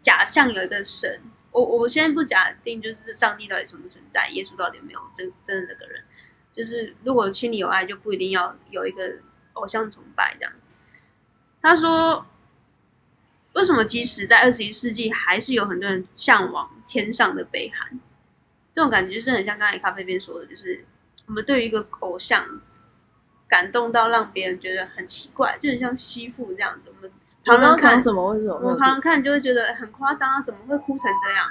[0.00, 1.20] 假象有一个神。
[1.50, 6.04] 我我先不假定就是上帝到底存不存在，耶稣到底有没有真真的那个人，
[6.52, 9.16] 就是如果心里有爱，就不一定要有一个
[9.54, 10.72] 偶像崇拜这样子。
[11.60, 12.24] 他说
[13.54, 17.98] ：“为什么即使在二十一世纪，还是有很多人向往天上的北韩？
[18.74, 20.84] 这种感觉就是很像刚才咖啡边说的，就是
[21.26, 22.60] 我们对于一个偶像
[23.48, 27.10] 感动到让别人觉得很奇怪，就很像吸附这样子。
[27.48, 28.32] 旁人看什么？
[28.32, 28.54] 为什么？
[28.62, 30.40] 我们旁人看就会觉得很夸张啊！
[30.42, 31.46] 怎么会哭成这样？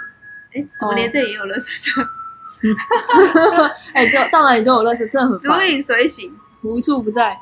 [0.53, 2.01] 哎，怎么连这也有乐色车？
[3.93, 7.37] 哎，就到哪里都有乐色，真的很如影随形，无处不在。”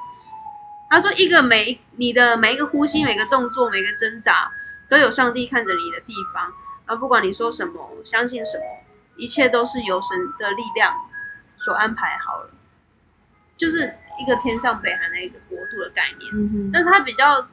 [0.89, 4.49] 他说：“一个每你的每一个呼吸、每个动作、每个挣扎，
[4.87, 6.51] 都有上帝看着你的地方。
[6.85, 8.63] 而不管你说什么、相信什么，
[9.17, 10.93] 一切都是由神的力量
[11.57, 12.49] 所安排好了。
[13.57, 16.31] 就是一个天上北韩的一个国度的概念。
[16.33, 16.69] 嗯哼。
[16.71, 17.45] 但是它比较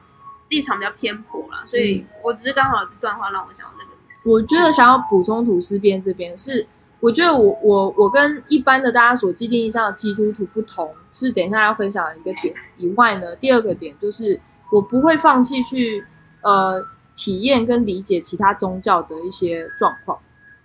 [0.53, 4.31] 立场比较偏颇啦，所以我只是刚好这段话让我想到这个。
[4.31, 6.67] 我觉得想要补充吐司边这边是。”
[7.03, 14.39] 我觉得我我我跟一般的大家所既定印象的基督徒不同，是等一下要分享的一个点以外呢，第二个点就是
[14.71, 16.01] 我不会放弃去
[16.43, 16.81] 呃
[17.13, 20.17] 体验跟理解其他宗教的一些状况，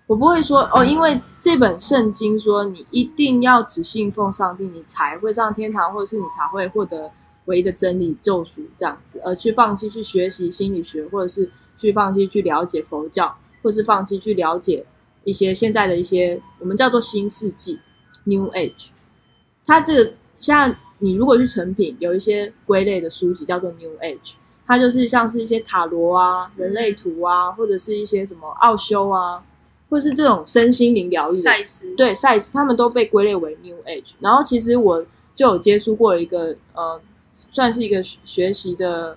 [0.07, 7.11] 我不会说哦，因为这本圣经说你一定要只信奉上帝，你才会上天堂，或者是你才会获得
[7.49, 14.87] 唯一的真理救赎这样子，而去放弃去学习心理学，或者是去放弃去了解佛教，或是放弃去了解。
[15.25, 17.79] 一些现在的一些我们叫做新世纪
[18.25, 18.89] （New Age），
[19.67, 24.35] 它这个像你如果去成品有一些归类的书籍叫做 New Age，
[24.67, 29.45] 它就是像是一些塔罗啊、人类图啊，或者是一些什么奥修啊，
[29.91, 34.13] 或是这种身心灵疗愈赛斯，对赛斯，他们都被归类为 New Age。
[34.21, 36.99] 然后其实我就有接触过一个呃，
[37.53, 39.17] 算是一个学习的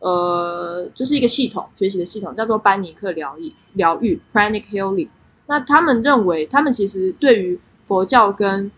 [0.00, 5.08] 呃，就是一个系统学习的系统，叫做班尼克疗愈疗愈 （Pranic Healing）。
[5.46, 8.70] 那他们认为，他们其实对于佛教跟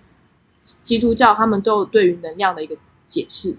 [0.82, 2.76] 基督教，他们都有对于能量的一个
[3.08, 3.56] 解释。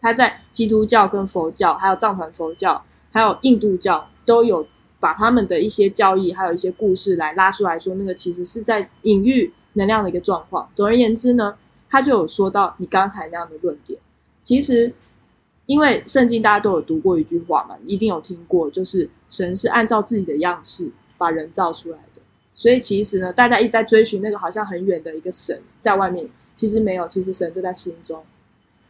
[0.00, 4.66] 他在基督教跟佛教，还有藏传佛教，还有印度教，都有
[5.00, 10.68] 把他们的一些教义，还有一些故事来拉出来说，那个其实是在隐喻能量的一个状况。
[10.74, 11.56] 总而言之呢，
[11.88, 13.98] 他就有说到你刚才那样的论点。
[14.48, 14.90] 其实，
[15.66, 22.22] 因为圣经大家都有读过一句话嘛，一定有听过，就是神是按照自己的样式把人造出来的。
[22.54, 28.22] 所以其实呢，大家一直在追寻那个好像很远的一个神在外面，其实没有，其实神就在心中。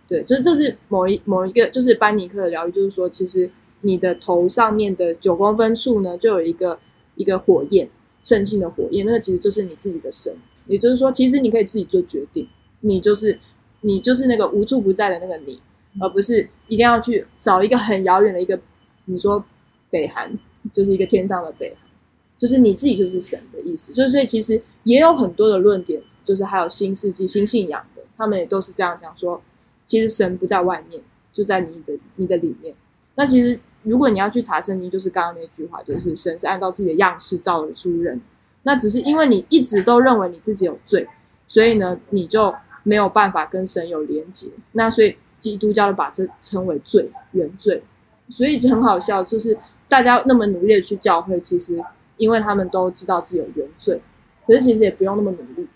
[0.07, 6.79] 对，就是这是某一某一个，就是班尼克的疗愈，就是说，其实你的头上面的九公分处呢，就有一个
[7.17, 7.89] 一个火焰，
[8.23, 10.33] 圣性的火焰，那个其实就是你自己的神。
[10.69, 12.47] 也就是说，其实你可以自己做决定，
[12.83, 13.37] 你就是
[13.81, 15.61] 你就是那个无处不在的那个你，
[16.01, 18.59] 而不是一定要去找一个很遥远的一个，
[19.07, 19.45] 你说
[19.91, 20.33] 北韩
[20.73, 21.89] 就是一个天上的北韩。
[22.37, 29.43] 就是你自己就是神的意思，就是所以其实也有很多的论点，就是还有新世纪新信仰的，他们也都是这样讲说，
[29.87, 32.73] 其实神不在外面，就在你的你的里面。
[33.17, 38.21] 那其实如果你要去查圣经，就是刚刚那句话，就是神是按照自己的样式造了出人。
[38.63, 41.09] 那只是因为你一直都认为你自己有罪，
[41.49, 42.55] 所以呢，你就
[42.89, 44.49] 没有办法跟神有连结。
[44.73, 47.83] 那所以基督教就把这称为罪原罪，
[48.31, 49.57] 所以就很好笑，就是
[49.89, 51.79] 大家那么努力的去教会，其实。
[52.19, 54.01] 因为他们都知道自己有原罪，
[54.45, 55.69] 可是其实也不用那么努力，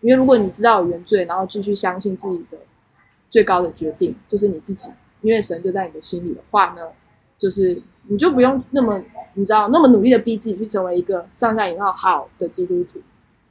[0.00, 2.58] 因为如果你知道有原罪，然后继续相信自己的
[3.30, 6.82] 最高的决定就是你自己，因为神就在你的心里的话呢，
[7.38, 9.00] 就是你就不用那么
[9.34, 12.98] 你知道那么努力的逼自己去成为一个上下引号好的基督徒，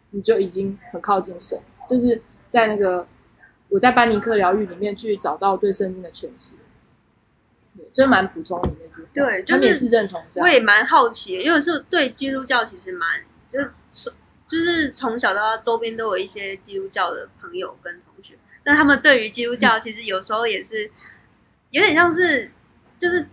[0.10, 1.58] 你就已经很靠近神，
[1.90, 2.22] 就是
[2.54, 3.06] 在那个
[3.68, 6.56] 我在班尼克疗愈里面去找到对圣经的诠释。
[7.92, 10.48] 真蛮补充的那句，对，他们也是认同这样。
[10.48, 13.10] 我也蛮好奇，因为是对基督教其实蛮，
[13.50, 13.72] 就是
[14.48, 20.90] 就是从小到大周边都有一些基督教的朋友跟同学，但他们对于基督教其实有时候也是
[21.72, 22.52] 有点像是，
[23.00, 23.28] 就是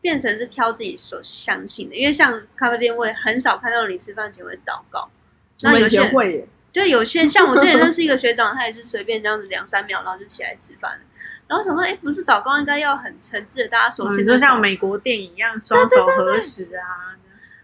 [0.00, 1.94] 变成是挑自己所相信的。
[1.94, 5.08] 因为像咖啡店，我也很少看到你吃饭前会祷告。
[5.62, 11.00] 那有些会，就有些像我之前认识一个学长，他也是随便这样子两三秒，然后就起来吃饭了。
[11.46, 17.16] 然后想说，哎，不是祷告应该要很诚挚的，大家手牵着手，哦就像美国电影一样，双手合十啊。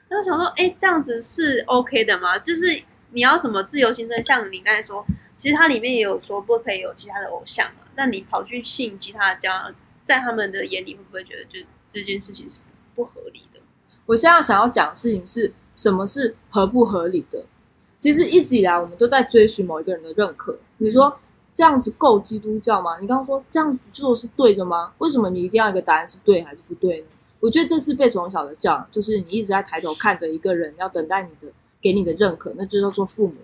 [0.08, 2.38] 然后想说，哎，这样子是 OK 的吗？
[2.38, 4.22] 就是你要怎么自由行政？
[4.22, 5.04] 像你刚才说，
[5.36, 7.82] 其实它里面也有说不可以有其他的偶像嘛。
[7.96, 9.70] 那你跑去信其他的教，
[10.02, 12.60] 在他们的眼里会不会觉得，就这件事情是
[12.94, 13.60] 不合理的？
[14.06, 17.44] 我现在想要讲的事情是什么是合不合理的？
[18.04, 20.54] 其实一直以来我们都在追寻某一个人的认可。
[20.76, 21.10] 你说
[21.54, 22.98] 这样子够基督教吗？
[23.00, 24.92] 你刚刚说这样子做是对的吗？
[24.98, 27.06] 为什么你一定要一个答案是对还是不对呢？
[27.40, 33.36] 我觉得这是被从小的教，就是你一直在抬头看着一个人，要等待你的给你的认可，那就叫做父母。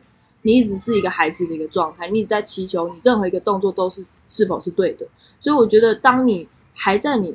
[0.43, 5.09] 你一直是一个孩子的一个状态，你一直在祈求你任何一个动作都是是否是对的。
[5.41, 7.35] 所以我觉得，当你还在你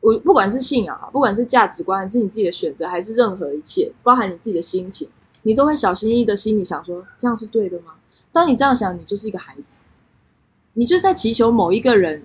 [0.00, 5.08] 我不管是信仰啊，不管是价值观，还是你自己的选择，还是任何一切，包含你自己的心情，
[5.48, 7.94] 你都会小心翼翼的心里想说，这样是对的吗？
[8.30, 9.86] 当你这样想，你就是一个孩子，
[10.74, 12.22] 你就在祈求某一个人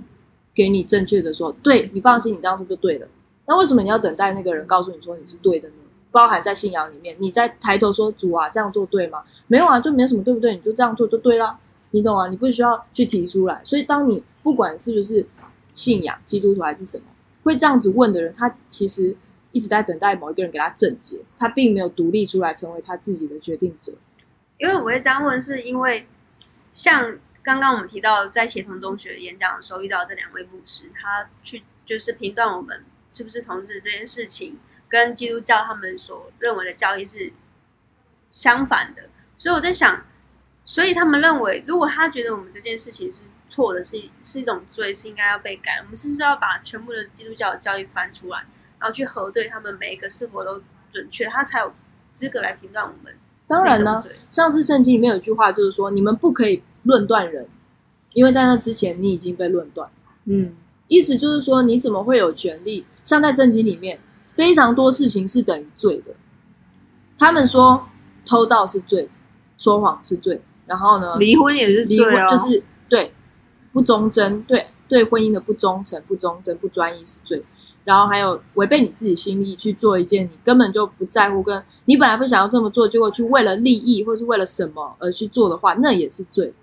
[0.54, 3.08] 给你正确的说，对你放心，你这样做就对了。
[3.46, 5.76] 那为什么你要等待那个人告诉你说你是对的呢？
[6.12, 9.24] 包含在信仰里面，你在抬头说主啊，这样做对吗？
[9.48, 11.58] 没有啊，就没有什么对不对，你就这样做就对啦，
[11.92, 12.28] 你懂吗？
[12.28, 13.62] 你不需要去提出来。
[13.64, 15.26] 所以，当你不管是不是
[15.74, 17.06] 信仰基督徒还是什么，
[17.44, 19.16] 会这样子问的人，他其实
[19.54, 23.94] 一直在等待某一个人给他正解，他并没有独立出来成为他自己的决定者。
[24.58, 26.06] 因为我会这样问，是因为
[26.72, 37.32] 像刚刚我们提到在协同中学演讲的时候遇到这两位牧师，他去就是评断我们是不是同志这件事情，跟基督教他们所认为的教义是
[38.32, 39.10] 相反的。
[39.38, 40.04] 所以我在想，
[40.66, 48.46] 所以他们认为，如果他觉得我们这件事情是错的，是是一种罪，是应该要被改，我们是不是要把全部的基督教的教义翻出来，
[48.84, 51.72] 然后去核对他们每一个是否都准确，他才有
[52.14, 53.16] 资格来评断我们。
[53.48, 57.48] 当然呢，像是圣经里面有一句话，就是说你们不可以论断人，
[58.12, 59.90] 因为在那之前你已经被论断。
[60.26, 60.54] 嗯，
[60.90, 62.86] 意思就是说，你怎么会有权利？
[63.06, 64.02] 像在圣经里面，
[64.36, 66.14] 非常多事情是等于罪的。
[67.18, 67.88] 他们说
[68.26, 69.08] 偷盗是罪，
[69.58, 73.14] 说谎是罪，然后呢，离婚也是离罪哦，婚就是对
[73.72, 77.46] 不忠贞，对对婚姻的不忠诚、不忠贞、不专一是罪。
[77.84, 86.54] 然后还有违背你自己心意去做一件你根本就不在乎，跟你本来不想要这么做，结果去为了利益或是为了什么而去做的话，那也是罪。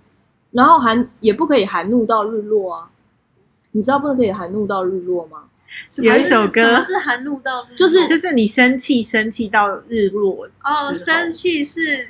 [0.53, 2.91] 然后还也不可以含怒到日落啊！
[3.71, 5.45] 你知道不可以含怒到日落吗？
[6.03, 7.77] 有一首歌什么是含怒到日落？
[7.77, 12.09] 就是就是你生气生气到日落哦，生气是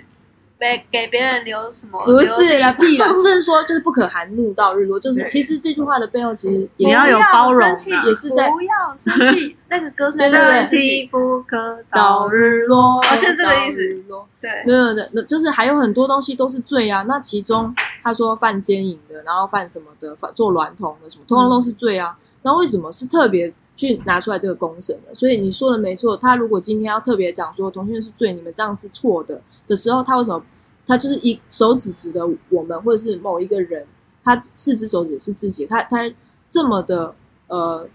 [0.61, 1.99] 给给别人留什么？
[2.05, 9.57] 不是啦，留地屁啦，是说就是不可含怒到日落，就是其实这句话的背后其实也是你要有包容啊生气也是在不要生气。
[9.69, 11.57] 那个歌是对对对生气不可
[11.91, 13.79] 到到日落，哦就是这个意思
[14.41, 17.03] 对没有的，那就是还有很多东西都是罪啊。
[17.05, 22.17] 那其中他说犯奸淫的，然后犯什么的，犯做娈童的什么，通通都是罪啊。
[22.43, 25.15] 那为什么是特别去拿出来这个公审的？
[25.15, 29.41] 所以你说的没错，他如果今天要特别讲说同性恋是罪，你们这样是错的
[29.71, 30.45] 的时候，他为什么
[30.87, 33.87] 他就是一手指指的我们，或者是某一个人，
[34.23, 35.99] 他四只手指是自己，他他
[36.51, 37.15] 这么的
[37.47, 37.89] 呃。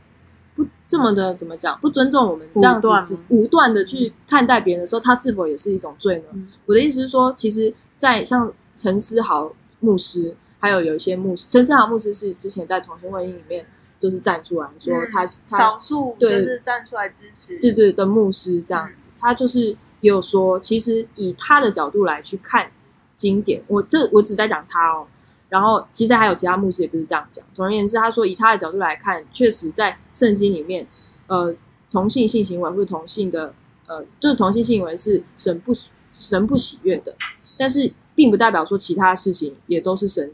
[0.57, 1.77] 不这么的怎么讲？
[1.81, 6.27] 不尊重我们这样子武断的去看待别人的时候，他是否也是一种罪呢？
[6.31, 13.67] 嗯我的意思是说，其实，在像陈思豪牧师，还有有一些牧师，陈思豪牧师是之前在同性婚姻里面
[13.99, 17.59] 就是站出来说嗯他、他少数就是站出来支持。
[17.59, 22.69] 对对的牧师这样子，他就是也有说，其实以他的角度来去看
[23.15, 25.07] 经典，我这我只在讲他哦。
[25.49, 27.43] 然后其实还有其他牧师也不是这样讲。
[27.55, 30.85] 总而言之，他说以他的角度来看，确实在圣经里面，
[31.25, 31.55] 呃，
[31.89, 33.51] 同性性行为或者同性的
[33.87, 35.73] 呃，就是同性性行为是神不
[36.19, 37.15] 神不喜悦的，
[37.57, 40.31] 但是并不代表说其他事情也都是神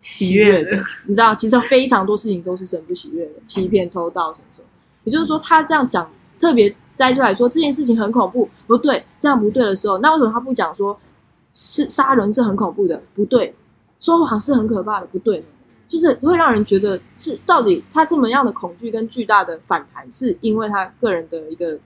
[0.00, 0.82] 喜悦的的。
[1.06, 4.66] 你知道，其实非常多事情都是神不喜悦的，欺骗、偷盗什么什么。
[5.04, 10.98] 也就是说，他这样讲，特别摘出来说这件事情很恐怖，不对，这样不对的时候，那为什么他不讲说
[11.52, 13.54] 是杀人是很恐怖的，不对，
[14.00, 15.46] 说谎是很可怕的，不对呢？
[15.86, 21.78] 就是会让人觉得是到底他这么样的恐惧跟巨大的反弹，是因为他个人的一个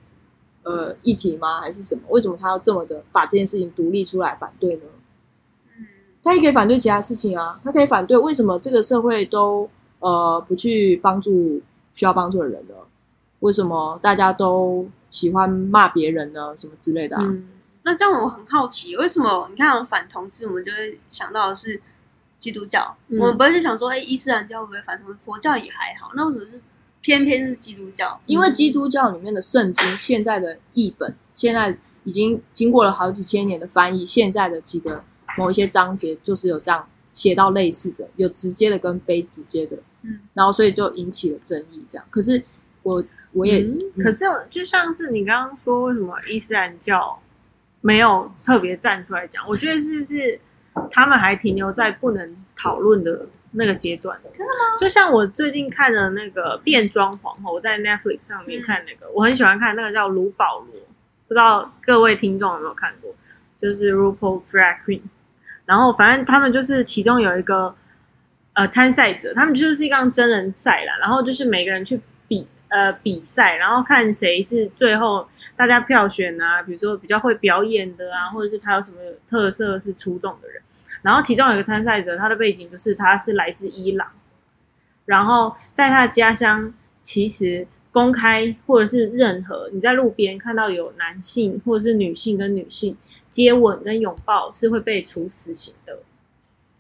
[0.63, 1.61] 呃议题吗？
[1.61, 2.03] 还是什么？
[2.09, 4.83] 为什么他要这么的把这件事情独立出来反对呢？
[5.77, 5.87] 嗯，
[6.23, 9.69] 他也可以反对其他事情啊，他可以反对为什么这个社会都
[9.99, 11.61] 呃不去帮助
[11.93, 12.75] 需要帮助的人呢？
[13.41, 16.55] 为什么大家都喜欢骂别人呢？
[16.57, 17.23] 什么之类的啊？
[17.25, 17.49] 嗯，
[17.83, 21.81] 那这样我很好奇，为什么你看反同志，我们就会想到的是
[22.39, 25.15] 基督教，嗯我们不会去想说，哎，伊斯兰教会不会反同？
[25.17, 26.61] 佛教也还好，那为什么是
[27.01, 28.21] 偏偏是基督教？
[28.27, 35.03] 因为基督教里面的圣经现在的译本，现在已经经过了好几千年的翻译，现在的几个
[35.37, 41.85] 某一些章节就是有这样写到类似的，有直接的跟非直接的，嗯，然后所以就引起了争议。
[41.89, 42.45] 这样，可是
[42.83, 43.03] 我
[43.33, 43.67] 我也、
[44.03, 47.21] 可是就像是你刚刚说，为什么伊斯兰教
[47.81, 49.45] 没有特别站出来讲？
[49.47, 50.41] 我觉得是是
[50.91, 54.19] 他们还停留在不能讨论的那个阶段。
[54.33, 54.77] 真的吗？
[54.81, 60.81] 就像我最近看的那个《变装皇后》，我在 Netflix 上面看那个，我很喜欢看那个叫卢保罗，
[61.27, 63.15] 不知道各位听众有没有看过？
[63.57, 65.03] 就是 RuPaul Drag Queen。
[65.67, 67.75] 然后反正他们就是其中有一个
[68.55, 72.03] 呃参赛者，他们就是一个真人赛啦，然后就是每个人去比
[72.69, 78.99] 呃比赛，然后看谁是最后大家票选啊，比如说比较会表演的啊，或者是他有什么
[79.29, 80.63] 特色是出众的人。
[81.01, 84.09] 然后其中有一个参赛者，他的背景就是他是来自伊朗，
[85.05, 92.97] 然后在他的家乡，其实公开或者是任何你在路边看到有男性或者是女性跟女性
[93.31, 95.99] 接吻跟拥抱是会被处死刑的。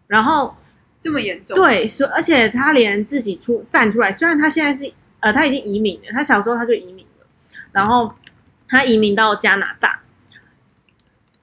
[0.08, 0.54] 然后
[0.98, 7.26] 这么严重？，对，所而且他连自己出站出来，虽然他现在是呃他已经移民了，他小时候他就移民了，
[7.72, 8.14] 然后
[8.68, 10.00] 他移民到加拿大，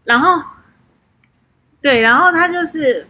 [0.03, 0.41] 然后
[1.82, 3.07] 对，然后他就是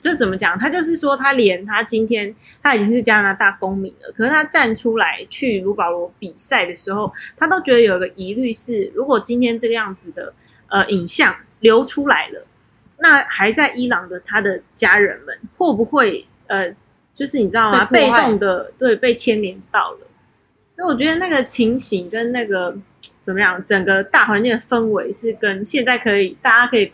[0.00, 10.32] 就怎么讲，他就是说他连他今天他已经是加拿大公民了，可是他站出来去卢保罗比赛的时候，他都觉得有一个疑虑是，如果今天这个样子的
[10.68, 12.46] 呃影像流出来了。
[12.98, 16.74] 那还在伊朗的他的家人们会不会呃，
[17.16, 17.86] 就是你知道吗？
[17.86, 19.98] 被动的对被牵连到了，
[20.76, 22.76] 所以我觉得那个情形跟那个
[23.22, 26.90] 怎么样，整个大环境的氛围是跟现在可以大家可以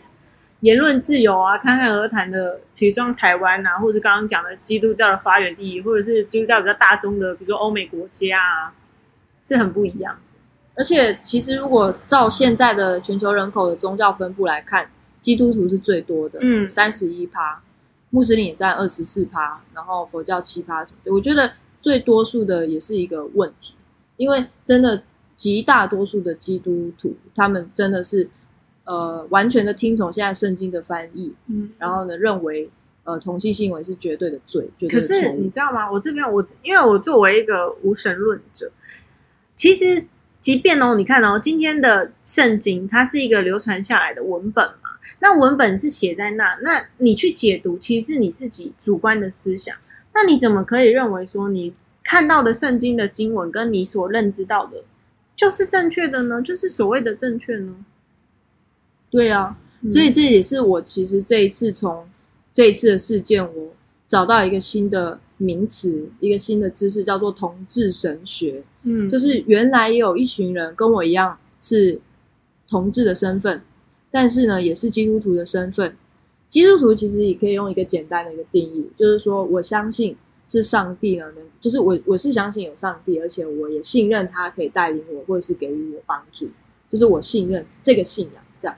[0.61, 8.73] 言论自由啊，侃侃而谈的，比如说像台湾啊，或者是刚刚讲的基督教的发源地，或者是基督教比较大宗的，比如说欧美国家啊，
[9.43, 10.17] 是很不一样。
[10.75, 17.61] 而且其实如果照现在的全球人口的宗教分布来看，基督徒是最多的，嗯三十一趴，
[18.13, 21.11] 穆斯林也占二十四趴，然后佛教七趴什么的。
[21.11, 21.51] 我觉得
[21.81, 23.73] 最多数的也是一个问题，
[24.17, 25.01] 因为真的
[25.35, 28.29] 极大多数的基督徒，他们真的是
[28.83, 32.69] 呃完全的听从现在圣经的翻译，嗯然后呢认为
[33.03, 35.91] 呃同性行为是绝对的罪，绝对可是你知道吗？
[35.91, 38.71] 我这边我因为我作为一个无神论者，
[39.55, 40.05] 其实
[40.39, 44.82] 即便哦，你看哦，今天的圣经它是一个流传下来的文本嘛，
[45.19, 49.75] 那文本是写在那，那你去解读，其实是你自己主观的思想。
[50.13, 51.73] 那你怎么可以认为说你
[52.03, 54.83] 看到的圣经的经文跟你所认知到的
[55.35, 56.41] 就是正确的呢？
[56.41, 57.75] 就是所谓的正确呢？
[59.09, 62.07] 对啊，嗯所以这也是我其实这一次从
[62.51, 63.73] 这一次的事件，我
[64.05, 68.63] 找到一个新的名词，一个新的知识，叫做同志神学。
[68.83, 71.99] 嗯，就是原来也有一群人跟我一样是
[72.67, 73.61] 同志的身份，
[74.13, 75.97] 但是呢，也是基督徒的身份。
[76.47, 80.15] 基督徒其实也可以用一个简单的一个定义，就是说我相信
[80.47, 86.47] 是上帝呢，能就是我我是相信有上帝，而且我也信任他可以带领我，或者是给予我帮助，
[86.87, 88.77] 就是我信任这个信仰这样。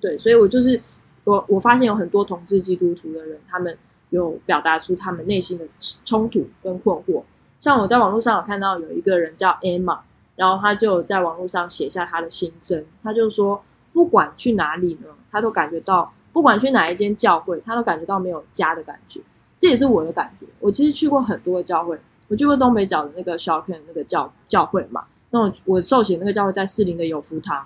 [0.00, 0.82] 对，所以我就是
[1.22, 3.78] 我我发现有很多同志基督徒的人，他们
[4.10, 5.64] 有表达出他们内心的
[6.04, 7.22] 冲突跟困惑。
[7.60, 10.00] 像我在网络上有看到有一个人叫 Emma，
[10.34, 13.62] 然后他就在网络上写下他的心声，他就说
[13.96, 19.18] 不管去哪里呢，他都感觉到，不管去哪一间教会，他都感觉到没有家的感觉。
[19.58, 20.44] 这也是我的感觉。
[20.60, 27.64] 我其实去过很多个教会，我去过东北角的那个 s h a k e n 那个教教会嘛，那我我受洗那个教会在士林的有福堂，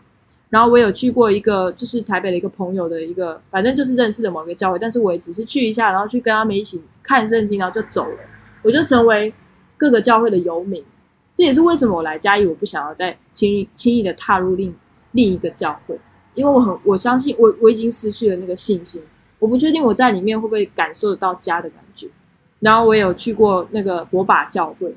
[0.51, 8.19] 然后我有去过一个就是台北的一个朋友的一个，反正就是认识的某一个教会，但是我也只是去一下，然后去跟他们一起看圣经，然后就走了，
[8.63, 9.35] 我就成为
[9.77, 10.85] 各个教会的游民。
[11.35, 14.75] 这也是为什么我来嘉义，我不想要再轻易轻易的踏入另
[15.13, 15.99] 另一个教会，
[16.41, 19.03] 因为我很我相信我我已经失去了那个信心，
[19.39, 22.09] 我不确定我在里面会不会感受得到家的感觉。
[22.61, 24.95] 然后我也有去过那个火把教会，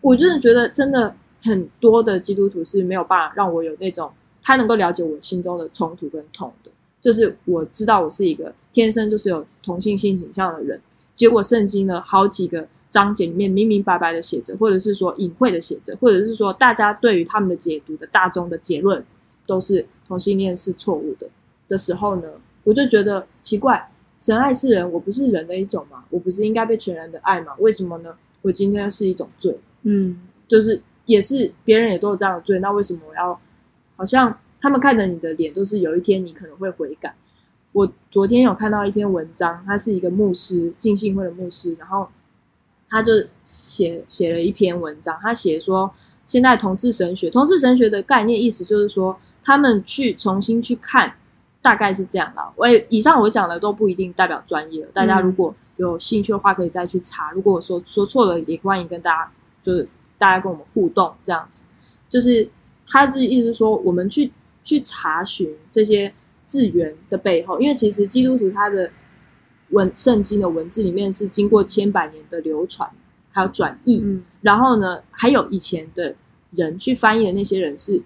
[0.00, 4.10] 我真的觉得真的很多的基督徒是没有办法让我有那种
[4.42, 6.70] 他能够了解我心中的冲突跟痛的，
[7.02, 10.80] 就是我知道我是一个天生就是有同性性倾向的人，
[11.14, 19.04] 结果圣经呢好几个章节里面明明白白的写着，或者是说隐晦的写着，或者是说大家对于他们的解读的大众的结论
[19.48, 21.26] 都是同性恋是错误的
[21.66, 22.28] 的时候呢，
[22.64, 23.90] 我就觉得奇怪，
[24.20, 26.04] 神爱世人，我不是人的一种吗？
[26.10, 27.54] 我不是应该被全然的爱吗？
[27.58, 28.14] 为什么呢？
[28.42, 33.40] 我今天是一种罪，嗯就是也是别人也都有这样的罪，那为什么我要
[33.96, 37.14] 好像他们看着你的脸都是有一天你可能会悔改？
[37.72, 42.08] 我昨天有看到一篇文章，他是一个牧师，浸信会的牧师，然后
[42.88, 43.12] 他就
[43.44, 45.92] 写写了一篇文章，他写说
[46.26, 49.18] 现在同志神学，同志神学的概念意思就是说，
[49.48, 51.10] 他们去重新去看
[51.62, 52.52] 大概是这样啦。
[52.54, 57.32] 我也以上我讲的都不一定代表专业，大家如果有兴趣的话，可以再去查。
[57.32, 59.32] 如果我说说错了，也欢迎跟大家
[59.62, 59.88] 就是
[60.18, 61.64] 大家跟我们互动这样子。
[62.10, 62.46] 就是
[62.86, 64.30] 他的意思是说，我们去
[64.62, 66.12] 去查询这些
[66.44, 68.90] 字源的背后，因为其实基督徒他的
[69.70, 72.90] 文圣经的文字里面是经过千百年的流传，
[73.30, 76.14] 还有转译，嗯然后呢，还有以前的
[76.50, 78.02] 人去翻译的那些人是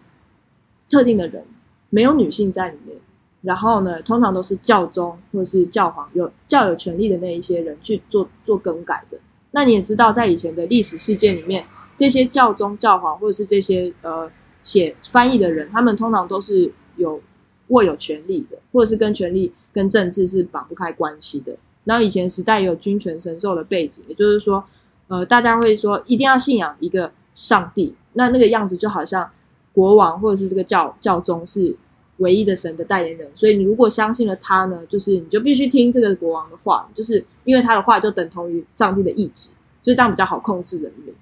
[0.93, 1.43] 特定的人，
[1.89, 2.97] 没有女性在里面。
[3.41, 9.19] 然后呢，通常都是教宗或者是教皇有较有权力的那一些人去做做更改的。
[9.51, 11.65] 那你也知道，在以前的历史事件里面，
[11.97, 14.31] 这些教宗、教皇或者是这些呃
[14.63, 17.21] 写翻译的人，他们通常都是有
[17.69, 21.57] 握有权力的，或者是跟权力跟政治是绑不开关系的。
[21.83, 24.63] 然后以前时代也有君权神授的背景，也就是说，
[25.09, 29.29] 呃，大家会说一定要信仰一个上帝，那那个样子就好像
[29.73, 31.75] 国王或者是这个教教宗是
[32.19, 39.51] 唯一的神的代言人，所以你如果相信了他呢，就是你就必须听这个国王的话，就是因为他的话就等同于上帝的意志，
[39.83, 41.15] 就这样比较好控制人民。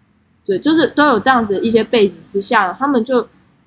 [0.44, 3.24] 对，就是都有这样子一些背景之下，他们就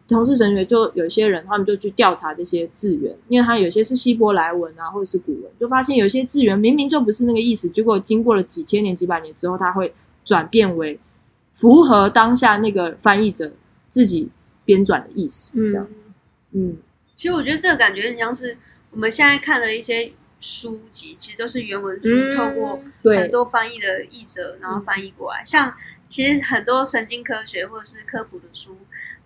[0.07, 9.93] 同志神学就有些人，他们就去调查这些字源，因为他有些是希伯来文啊，或者是古文，就发现有些字源明明就不是那个意思，结果经过了几千年、几百年之后，它会
[10.25, 10.99] 转变为
[11.53, 13.49] 符合当下那个翻译者
[13.87, 14.27] 自己
[14.65, 15.87] 编转的意思，这样。
[16.51, 16.77] 嗯，
[17.15, 18.57] 其实我觉得这个感觉很像是
[18.91, 22.35] 我们现在看的一些书籍，其实都是原文书，嗯。
[22.35, 22.83] 透过
[23.15, 25.43] 很多翻译的译者，然后翻译过来。
[25.43, 25.73] 像
[26.07, 28.77] 其实很多神经科学或者是科普的书，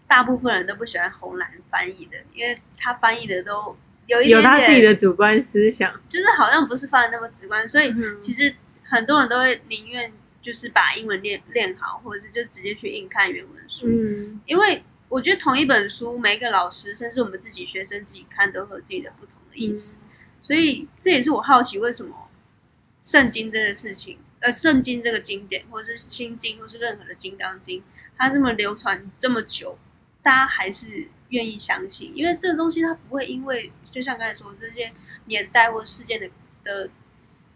[0.07, 3.75] 大部分人都不喜欢红蓝翻译的，因为他翻译的都
[4.05, 8.21] 有一点有他自己点，的主观思想，就是好像不是翻的那么直观，所以嗯。
[8.21, 10.09] 其实很多人都会宁愿
[10.41, 13.87] 就是把英文练练好，或者是就直接去硬看原文书。
[13.89, 14.39] 嗯。
[14.45, 19.99] 因为我觉得同一本书，每一个老师甚至我们自己学生自己看，都会有自己的不同的意思。
[20.41, 22.29] 所以这也是我好奇为什么
[22.99, 27.83] 圣经这个事情，呃，圣经这个经典，或者是心经，或是任何的金刚经，
[28.17, 29.77] 它这么流传这么久，
[30.21, 34.91] 大家还是愿意相信，因为这个东西它不会因为就像刚才说这些
[35.25, 36.29] 年代或事件的
[36.63, 36.89] 的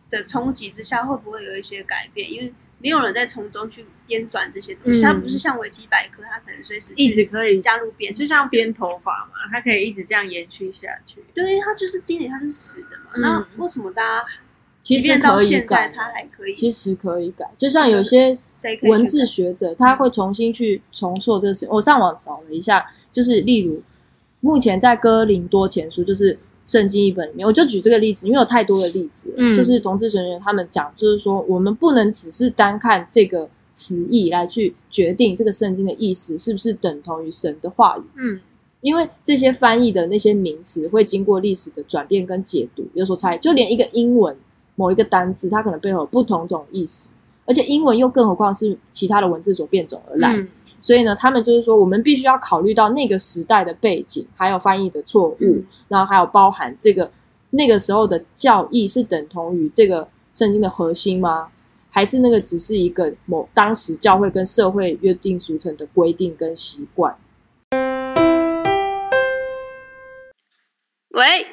[0.10, 2.32] 的冲击之下，会不会有一些改变？
[2.32, 11.24] 因为没有人在从中去编转这些东西，嗯它不是像维基百科，它可能随时一直可以，加入编，就像编头发嘛，它可以一直这样延续下去。
[11.34, 13.12] 对，它就是经典，它是死的嘛。
[13.16, 14.26] 嗯那为什么大家
[14.84, 16.56] 其实到可以现在改，它还可以？
[16.56, 21.68] 其实可以改，就像有些谁可以文字学者，他会重新去重塑这个事。
[21.70, 23.84] 我上网找了一下，就是例如
[24.40, 26.40] 目前在哥林多前书，就是
[26.72, 38.02] 圣经一本里面，我就举这个例子，因为有太多的例子，嗯就是同志成员他们讲，就是说我们不能只是单看这个词义来去决定这个圣经的意思是不是等同于神的话语。
[38.16, 38.40] 嗯
[38.80, 43.40] 因为这些翻译的那些名词会经过历史的转变跟解读，有所差异。
[43.40, 44.36] 就连一个英文
[44.76, 47.12] 某一个单字，它可能背后有不同种意思，
[47.46, 50.34] 而且英文又更何况是其他的文字所变种而来。
[50.36, 50.48] 嗯
[50.82, 57.12] 所以呢，他们就是说，我们必须要考虑到那个时代的背景，还有翻译的错误，嗯然后还有包含这个
[57.52, 61.50] 那个时候的教义是等同于这个圣经的核心吗？
[61.94, 67.16] 还是那个只是一个某当时教会跟社会约定俗成的规定跟习惯？
[71.10, 71.46] 喂，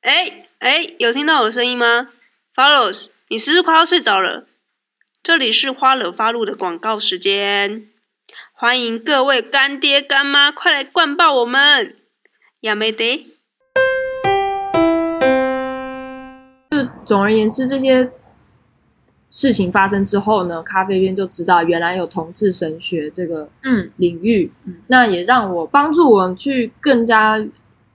[0.00, 2.08] 哎哎，有听到我的声音吗
[2.54, 4.46] ？Follows，你是不是快要睡着了？
[5.22, 7.88] 这里是花惹发露的广告时间，
[8.58, 11.94] 欢迎各位干爹干妈快来灌爆我们，
[12.60, 13.26] 亚美得。
[16.70, 18.10] 就总而言之，这些
[19.30, 23.90] 事情发生之后呢，咖啡边就知道原来有同志神学这个嗯。
[23.98, 24.76] 领域，嗯。
[24.86, 27.46] 那也让我帮助我去更加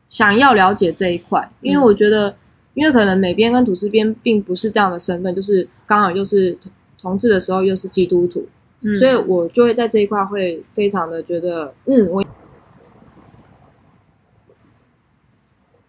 [0.07, 2.35] 想要了解这一块，因为我觉得，
[2.75, 8.47] 因为可能美编跟土司编并不是这样的身份，就是刚好又是同同志的时候又是基督徒，
[8.83, 12.21] 嗯，所以我就会在这一块会非常的觉得，嗯，我，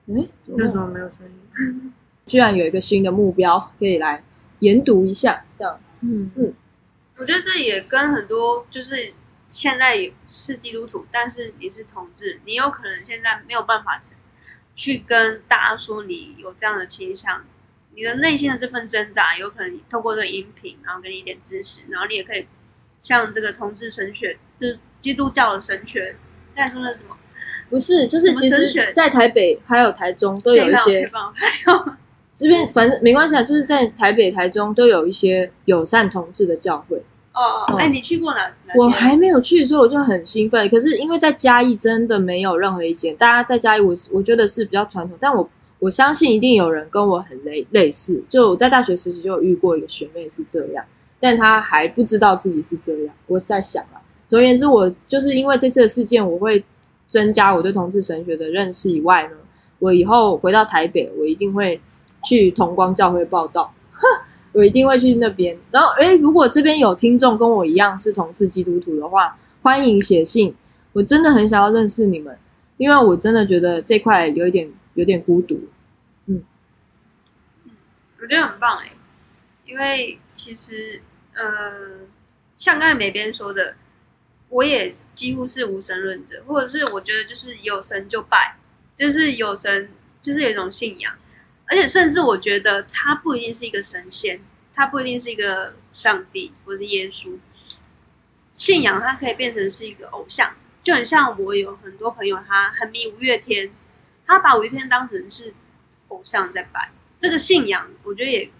[0.09, 1.93] 哎，为什么没有声音？
[2.27, 4.23] 居然有一个新的目标可以来
[4.61, 5.99] 研读一下，这样子。
[6.03, 6.55] 嗯嗯
[7.19, 9.13] 我觉得这也跟很多就是
[9.47, 14.01] 现在也是基督徒，但是你是同志，你有可能现在没有办法
[14.75, 17.45] 去跟大家说你有这样的倾向，
[17.95, 22.47] 你的内心的这份挣扎，有可能透过这个音频，然后给你一点支持，然后你也可以
[23.03, 26.15] 像这个同志神学，就是基督教的神学，
[26.55, 27.17] 该说那什么，
[27.69, 31.11] 不是，就是其实在台北还有台中都有一些，
[32.35, 37.03] 这边反正没关系啊，就是在台北、台中都有一些友善同志的教会。
[37.35, 38.41] 哦哦，哎，你去过哪？
[38.67, 40.69] 哪我还没有去，所以我就很兴奋。
[40.69, 45.49] 可是因为在嘉义真的没有任何一间，大家在嘉义我我觉得是比较传统，但我
[45.79, 50.85] 我相信一定有人跟我很类类似，就我在大学时期就有遇过一个学妹是这样，
[51.23, 53.15] 但他还不知道自己是这样。
[53.29, 56.65] 我在想啊，总而言之，我就是因为这次的事件，我会
[57.07, 59.37] 增加我对同志神学的认识以外呢，
[59.79, 61.81] 我以后回到台北，我一定会
[62.25, 63.73] 去同光教会报道，
[64.51, 65.57] 我一定会去那边。
[65.71, 70.53] 然后，诶，如果这边有听众跟我一样是同志基督徒的话，欢迎写信，
[70.93, 72.37] 我真的很想要认识你们，
[72.79, 75.61] 因为我真的觉得这块有一点有点孤独。
[78.21, 78.93] 我觉得很棒哎，
[79.65, 81.03] 因为其实
[81.35, 82.07] 呃，
[82.57, 83.77] 像刚才美编说的，
[84.49, 88.57] 我也几乎是无神论者，或者是我觉得就是有神就拜，
[88.95, 91.17] 就是有神就是有一种信仰，
[91.67, 94.41] 而且甚至我觉得他不一定是一个神仙，
[94.75, 97.39] 他不一定是一个上帝或是耶稣，
[98.53, 103.71] 信仰它可以变成是一个偶像，就很像我有很多朋友他很迷五月天，
[104.27, 105.55] 他把五月天当成是
[106.09, 106.91] 偶像在拜。
[107.19, 108.51] 这个信仰，我觉得也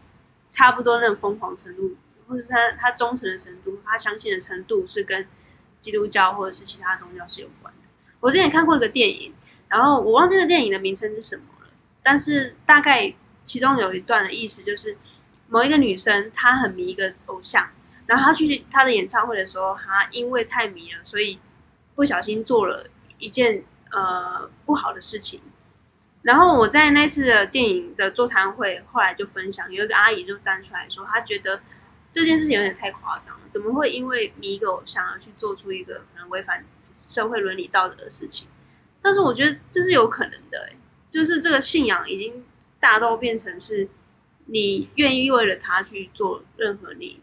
[0.49, 1.97] 差不多那种疯狂程度，
[2.33, 5.27] 或者是他他忠诚的程度，他相信的程度是跟
[5.81, 7.81] 基督教或者是其他宗教是有关的。
[8.21, 9.35] 我之前看过一个电影，
[9.69, 11.69] 然后我忘记了电影的名称是什么了，
[12.03, 13.13] 但是大概
[13.45, 14.97] 其中有一段的意思就是，
[15.49, 17.69] 某一个女生她很迷一个偶像，
[18.07, 21.39] 然后她去她的演唱会的时候，她因为太迷了，所以
[21.95, 22.87] 不小心做了
[23.19, 25.43] 一件呃不好的事情。
[26.23, 31.61] 然后我在那次的电影的座谈会，后来就分享，有一个阿姨就站出来说，她觉得
[32.13, 36.65] 这件事情有点太夸张了，怎么会因为迷一个偶像而去做出一个可能违反
[37.09, 38.47] 社会伦理道德的事情？
[39.01, 40.75] 但是我觉得这是有可能的，
[41.11, 42.45] 就是这个信仰已经
[42.79, 43.89] 大到变成是
[44.47, 47.21] 你愿意为了他去做任何你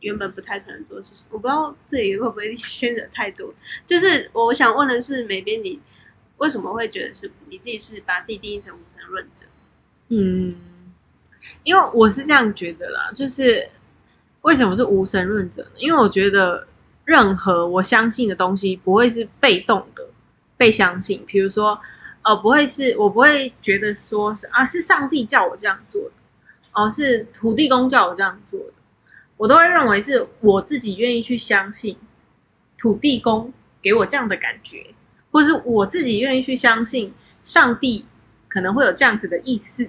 [0.00, 1.26] 原本不太可能做的事情。
[1.30, 3.52] 我不知道这里会不会 牵扯太多，
[3.86, 5.80] 就是我想问的是，美边你。
[6.38, 9.46] 为什么会觉得是你自己是把自己定义成无神论者？
[10.08, 10.54] 嗯，
[11.64, 13.68] 因为我是这样觉得啦，就是
[14.42, 15.70] 为什么是无神论者呢？
[15.78, 16.66] 因为我觉得
[17.04, 20.04] 任何我相信的东西不会是被动的
[20.56, 21.78] 被相信，比如说，
[22.22, 26.12] 呃，不会是我不会觉得说是啊，是上帝叫我这样做的，
[26.72, 28.72] 哦，是土地公叫我这样做的，
[29.36, 31.96] 我都会认为是我自己愿意去相信
[32.78, 34.86] 土地公给我这样的感觉。
[35.32, 38.06] 或是我自己愿意去相信上帝
[38.48, 39.86] 可能会有这样子的意思，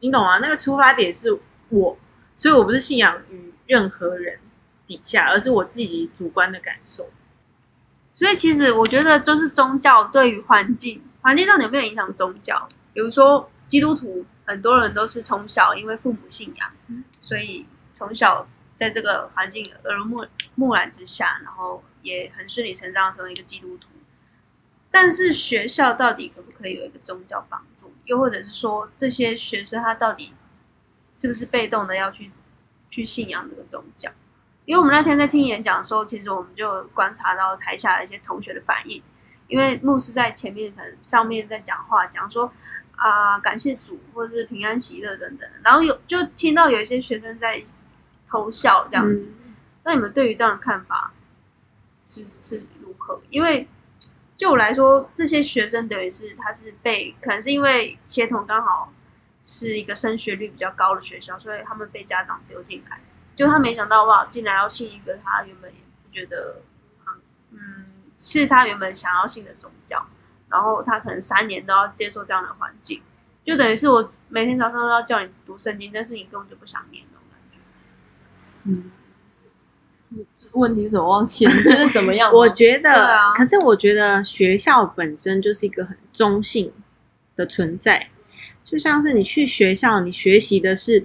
[0.00, 0.38] 你懂吗？
[0.38, 1.38] 那个出发点是
[1.68, 1.96] 我，
[2.36, 4.38] 所以我不是信仰于任何人
[4.86, 7.08] 底下，而是我自己主观的感受。
[8.14, 12.68] 所以其实我觉得，就是宗教对于环境，环境到底有没有影响宗教？
[12.92, 16.70] 比如说基督徒，很多人都是从小因为父母信仰，
[17.20, 18.46] 所以从小
[18.76, 23.88] 在这个环境耳濡目目染之下，然后也很顺理成章成为一个基督徒。
[24.90, 27.79] 但是学校到底可不可以有一个宗教帮助？
[28.04, 30.32] 又或者是说，这些学生他到底
[31.14, 32.30] 是不是被动的要去
[32.88, 34.10] 去信仰这个宗教？
[34.64, 39.02] 因为我们那天在听演讲的时候，其实我们就观察到台下的一些同学的反应。
[39.48, 42.52] 因为牧师在前面可能上面在讲话，讲说
[42.94, 47.60] 啊感谢主，或者是平安喜乐等等，然后有就听到有一些学生在
[48.24, 49.32] 偷笑这样子。
[49.82, 51.12] 那你们对于这样的看法
[52.04, 53.20] 是是如何？
[53.30, 53.66] 因为
[54.40, 58.90] 就我来说，这些学生等于是他是被可能是因为协同刚好
[59.42, 62.98] 是一个升学率比较高的学校，所以他们被家长丢进来。
[63.34, 66.62] 就他没想到哇，进来要信一个他原本不觉得，
[67.50, 67.84] 嗯，
[68.18, 70.06] 是他原本想要信的宗教。
[70.48, 73.02] 然后他可能三年都要接受这样的环境，
[73.44, 77.58] 就等于是我每天早上都要叫你读圣经，但是你根本就不想念那种感觉。
[78.64, 78.90] 嗯。
[80.52, 81.46] 问题是怎么忘记？
[81.46, 82.30] 你觉得怎么样？
[82.34, 86.72] 我觉得，可是我觉得学校本身就是一个很中性
[87.36, 88.08] 的存在，
[88.64, 91.04] 就像是你去学校，你学习的是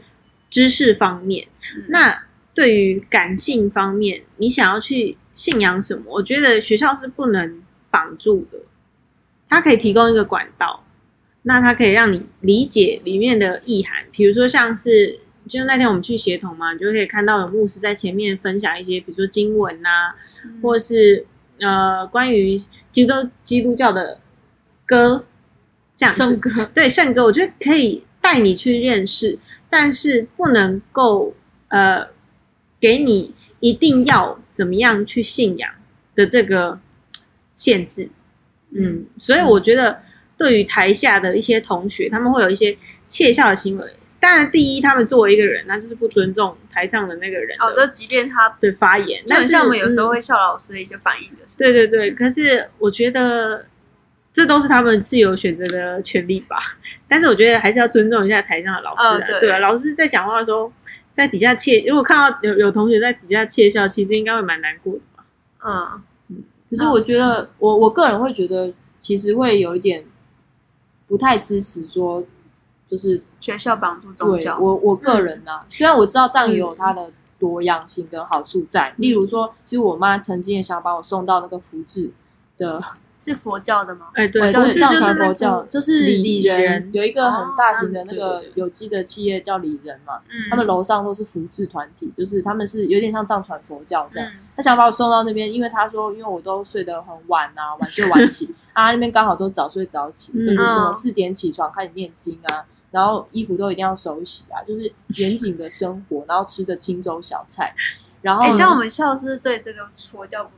[0.50, 1.48] 知识方面，
[1.90, 6.04] 那对于感性方面，你想要去信仰什么？
[6.08, 8.60] 我觉得学校是不能绑住的，
[9.48, 10.84] 它可以提供一个管道，
[11.44, 15.20] 那它可以让你理解里面的意涵，比如说像是。
[15.48, 20.14] 就那天我们去协同嘛，你就可以看到有牧师在前面分享一些，比如说经文呐，
[20.62, 21.26] 或是
[21.60, 22.58] 呃关于
[22.92, 24.20] 基督基督教的
[24.86, 25.24] 歌，
[25.96, 26.70] 这样圣歌。
[26.74, 29.38] 对圣歌，我觉得可以带你去认识，
[29.70, 31.34] 但是不能够
[31.68, 32.08] 呃
[32.80, 35.72] 给你一定要怎么样去信仰
[36.16, 36.80] 的这个
[37.56, 38.10] 限制，
[38.72, 40.02] 嗯，所以我觉得
[40.38, 42.78] 对于台下的一些同学，他们会有一些
[43.08, 43.86] 窃笑的行为。
[44.20, 47.56] 当然，第一，他们作为一个人，那就是不尊重台上的那个人。
[47.60, 52.12] 哦，就即便他对发言，但是我们有时候会笑老师的一些反应，就是对对对。
[52.12, 53.66] 可是我觉得
[54.34, 56.58] 这都是他们自由选择的权利吧。
[57.08, 60.72] 但是我觉得还是要尊重一下台上的老师啊，呃对对啊，老师在讲话的时候，
[61.14, 65.26] 在底下窃，如果看到有有同学在底下窃笑，其实应该会蛮难过的吧。
[65.64, 70.04] 嗯，可是我觉得，我我个人会觉得，其实会有一点
[71.08, 72.26] 不太支持说，
[72.90, 82.12] 就是学校帮助宗对教，我我个人呢、虽然我知道这样也有它的多样性跟好处在，例如说，其实我妈曾经也想把我送到那个福智
[82.58, 82.82] 的，
[83.20, 84.08] 是佛教的吗？
[84.14, 94.30] 哎，对，藏传佛教，就是李李仁仁有一个很大型的哦那个有机的企业叫李仁嘛，嗯，他们楼上都是福智团体，就是他们是有点像藏传佛教这样。
[94.30, 94.40] 嗯。
[94.56, 100.56] 他想把我送到那边，因为他说，因为我都睡得很晚啊，晚睡晚起 啊，那边刚好都早睡早起，嗯。
[100.56, 100.94] 就是什么嗯。
[100.94, 102.64] 四点起床开始念经啊，
[102.96, 107.76] 然后衣服都一定要手洗啊，就是严谨的生活，然后吃着清粥小菜，
[108.22, 110.52] 然后哎，呢这样我们笑是对这个佛教不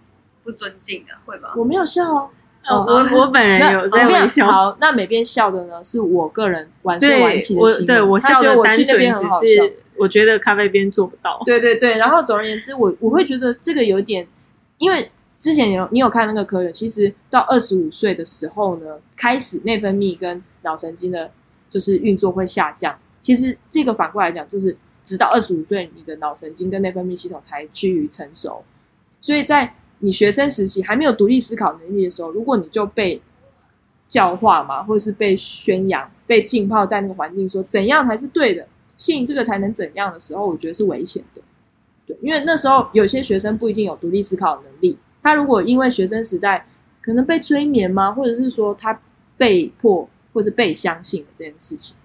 [0.43, 1.49] 不尊敬的，会吗？
[1.57, 2.29] 我没有笑哦，
[2.69, 9.27] 哦我我本人那有在笑，好，那每边笑的呢，是我个人晚睡晚起的行为，对我笑的单我去那边纯。
[9.41, 11.41] 只是我觉得咖啡边做不到。
[11.43, 14.27] 对对对，然后总而言之，我我会觉得这个有点，
[14.77, 15.09] 因为
[15.39, 21.31] 之前有你有看那个科学，其实到二十五岁的时候呢，开始内分泌跟脑神经的，
[21.69, 22.97] 就是运作会下降。
[23.19, 28.63] 其实这个反过来讲，就是直到二十五岁，你的脑神经跟内分泌系统才趋于成熟。
[29.19, 33.21] 所以在你学生时期还没有独立思考能力的时候，如果你就被
[34.07, 38.65] 教化嘛，或者是被宣扬、被浸泡在那个环境，说怎样才是对的，
[38.95, 41.41] 信这个才能怎样的时候，我觉得是危险的。
[42.05, 46.65] 对，因为那时候有些学生不一定有独立思考能力，他如果因为学生时代
[47.01, 48.97] 可能被催眠吗，或者是说他
[49.35, 51.95] 被迫或是被相信的这件事情，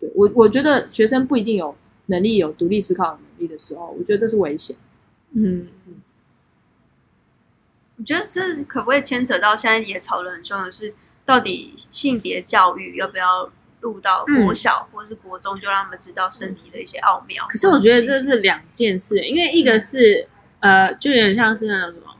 [0.00, 1.76] 对我我觉得学生不一定有
[2.06, 4.76] 能力有独立思考的能力的时候，我觉得这是危险。
[5.32, 5.68] 嗯，
[7.96, 10.94] 我觉得这可不可以牵扯到现在也讨论很凶的是，
[11.26, 13.50] 到底性别教育要不要
[13.80, 17.46] 入到国小、或是国中，就让他们知道身体的一些奥妙？
[17.48, 20.26] 可是我觉得这是两件事，因为一个是
[20.60, 22.16] 呃，就有点像是那种什么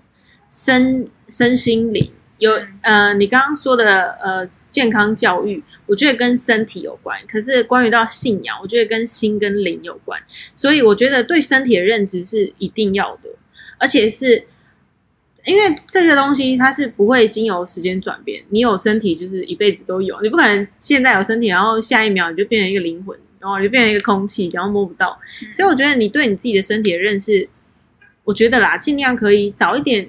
[0.50, 10.20] 身身心灵，有嗯呃，你刚刚说的呃健康教育，我觉得跟身体有关，可是关于到信仰，我觉得跟心跟灵有关，
[10.54, 13.30] 所以我觉得对身体的认知是一定要的，
[13.78, 14.44] 而且是。
[15.44, 25.18] 因为这个东西它是不会经由时间转变，你有身体就是一辈子都有，你不可能现在有身体，然后下一秒你就变成一个灵魂，然后你就变成一个空气，然后摸不到。
[25.54, 27.48] 所以我觉得你对你自己的身体的认识，
[28.24, 30.06] 我觉得啦，尽量可以早一点，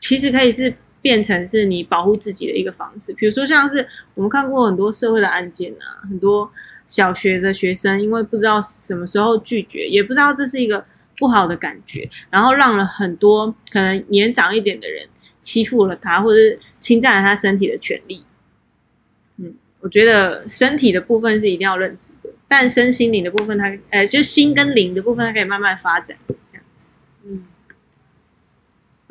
[0.00, 0.74] 其实可以是
[1.04, 3.12] 变成是你保护自己的一个方式。
[3.12, 6.50] 比如说像是我们看过很多社会的案件啊，很多
[6.86, 10.82] 小学的学生因为不知道什么时候拒绝，也不知道这是一个
[11.18, 15.06] 不好的感觉，然后让了很多可能年长一点的人
[15.42, 18.24] 欺负了他，或者是侵占了他身体的权利。
[19.36, 26.86] 嗯，我觉得身体的部分是一定要认知的，但身心灵的部分它，呃，就心跟灵的部分，它可以慢慢发展，这样子。
[27.26, 27.44] 嗯，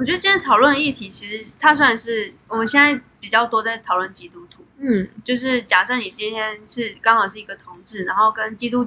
[0.04, 8.86] 我觉得今天讨论的议题，其实它虽然是我们现在比较多在讨论基督徒，嗯就是假设你今天是刚好是一个同志，然后跟基督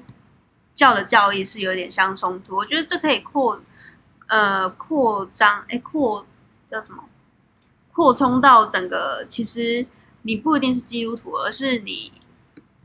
[0.74, 3.58] 教的教义是有点相冲突，我觉得这可以扩
[4.26, 6.26] 呃扩张，哎扩
[6.68, 7.02] 叫什么？
[7.94, 9.86] 扩充到整个，其实
[10.20, 12.12] 你不一定是基督徒，而是你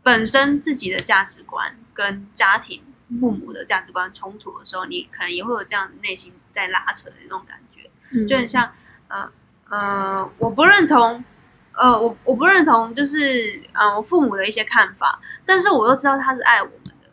[0.01, 2.81] 本身自己的价值观跟家庭、
[3.19, 7.80] 父母的价值观冲突的时候，你可能也会有这样内心在拉扯的那种感觉。
[8.11, 8.69] 嗯就很像，
[9.07, 9.29] 呃
[9.69, 11.23] 呃，我不认同，
[11.73, 17.09] 呃，我我不认同，就是呃我父母的一些看法，但是我又知道他是爱我们的，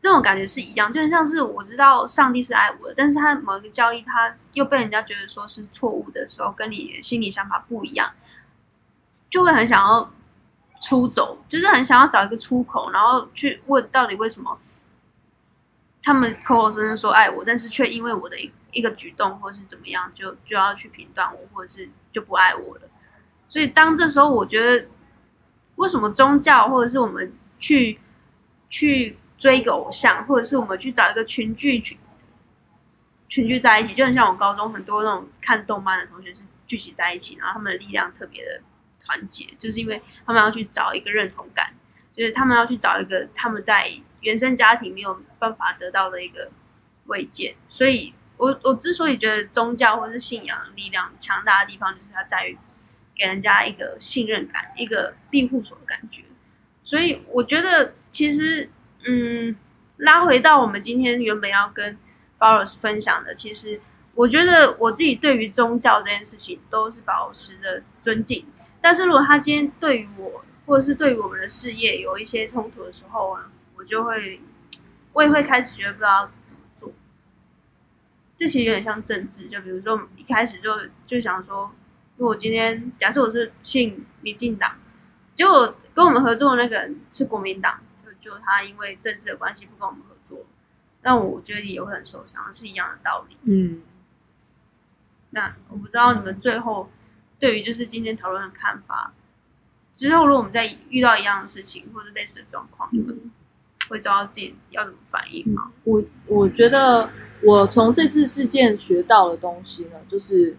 [0.00, 8.10] 那种感觉是一样，就很像是我知道上帝是爱我的，但是他某一个交易他又被人家觉得说是错误的时候，跟你心里想法不一样，
[9.28, 10.10] 就会很想要
[10.80, 14.58] 出走，就是很想要找一个出口，然后去问到底为什么。
[16.04, 22.82] 他们口口声声说爱我，但是却因为我的一一个举动或是怎么样，就就要去评断我，或者是就不爱我了。
[23.48, 24.88] 所以当这时候，我觉得
[25.76, 28.00] 为什么宗教或者是我们去
[28.68, 31.98] 去追一个偶像，或者是我们去找一个群聚群
[33.28, 38.60] 群聚在一起，就很像我高中很多那种看动漫的同学是聚集在一起，然后他们的力量特别的
[38.98, 41.74] 团结，就是因为他们要去找一个认同感，
[42.14, 46.50] 就是他们要去找一个他们在原生家庭没有办法得到的一个
[47.06, 52.58] 慰藉，所以我我之所以觉得宗教或是信仰力量强大的地方，就是它在于
[53.14, 56.24] 给人家一个信任感，一个庇护所的感觉。
[56.82, 58.68] 所以我觉得其实，
[59.06, 59.54] 嗯，
[59.98, 61.96] 拉回到我们今天原本要跟
[62.36, 63.80] Boris 分享的，其实
[64.16, 68.44] 我觉得我自己对于宗教这件事情都是保持着尊敬，
[68.80, 74.40] 但是如果他今天对于我，或者是对于我们的事业有一些冲突的时候啊，我就会，
[75.12, 76.28] 我也会开始觉得不知道。
[78.36, 80.70] 这其实有点像政治，就比如说一开始就
[81.06, 81.72] 就想说，
[82.16, 84.76] 如果今天假设我是信民进党，
[85.34, 90.44] 结果跟我们合作的那个人是国民党，就就他因为政治的关系不跟我们合作，
[91.02, 93.36] 那我觉得也会很受伤，是一样的道理。
[93.44, 93.82] 嗯，
[95.30, 96.90] 那我不知道你们最后
[97.38, 99.12] 对于就是今天讨论的看法，
[99.94, 103.30] 之后如果我们再遇到一样的事情或者类似的状况，你们
[103.88, 105.70] 会知道自己要怎么反应吗？
[105.84, 107.08] 我我觉得
[107.42, 110.56] 我从这次事件学到的东西呢，就是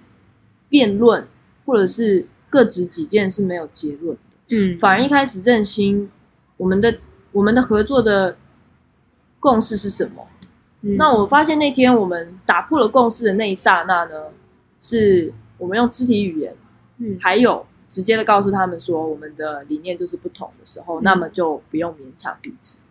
[0.70, 1.28] 辩论
[1.66, 4.22] 或者是各执己见是没有结论的。
[4.50, 6.12] 嗯，反而一开始认清
[6.58, 6.98] 我们的
[7.32, 8.36] 我们的合作的
[9.40, 10.28] 共识是什么。
[10.86, 14.26] 嗯那我发现那天我们打破了共识的那一刹那呢，
[14.82, 16.54] 是我们用肢体语言，
[16.98, 22.82] 嗯还有直接的告诉他们说我们的理念就是不同的时候，嗯那么就不用勉强彼此，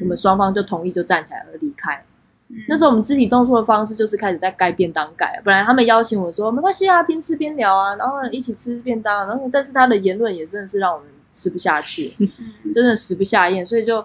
[0.00, 2.04] 我们双方就同意就站起来而离开。
[2.48, 2.56] 嗯。
[2.68, 12.10] 那时候我们肢体动作的方式就是开始在盖便当盖，本来他们邀请我说没关系啊，边吃边聊啊，然后一起吃便当，然后但是他的言论也真的是让我们吃不下去，
[12.64, 12.72] 嗯。
[12.74, 14.04] 真的食不下咽，所以就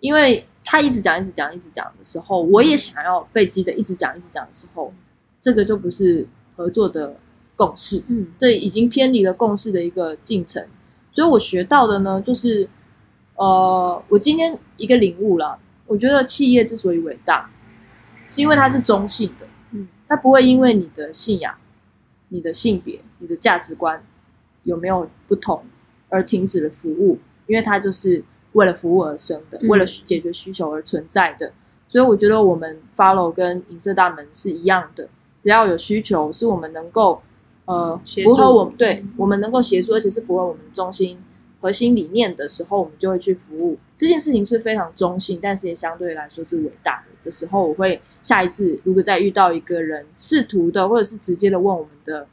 [0.00, 4.92] 因为他一直讲一直讲一直讲的时候，我也想要被激的一直讲一直讲的时候，
[5.40, 6.26] 这个就不是
[6.56, 7.14] 合作的
[7.54, 8.26] 共识，嗯。
[8.38, 10.64] 这已经偏离了共识的一个进程。
[11.12, 12.68] 所以我学到的呢，就是
[13.36, 17.50] 呃，我今天一个领悟啦，我觉得企业之所以伟大，
[18.26, 21.54] 是因为它是中性的，嗯，它不会因为你的信仰、
[22.28, 24.02] 你的性别、你的价值观
[24.62, 25.64] 有没有不同
[26.08, 28.22] 而停止了服务，因为它就是
[28.52, 29.68] 为了服务而生的，嗯。
[29.68, 31.52] 为了解决需求而存在的。
[31.88, 35.08] 所以我觉得我们 follow 跟银色大门是一样的，
[35.40, 37.22] 只要有需求，是我们能够
[37.66, 41.18] 呃符合我们对我们能够协助，而且是符合我们的中心
[41.64, 43.78] 核心理念的时候，我们就会去服务。
[43.96, 52.26] 这件事情是非常中性，但是也相对来说是伟大的时候，我会下一次如果再遇到一个人试图的或者是直接的问我们的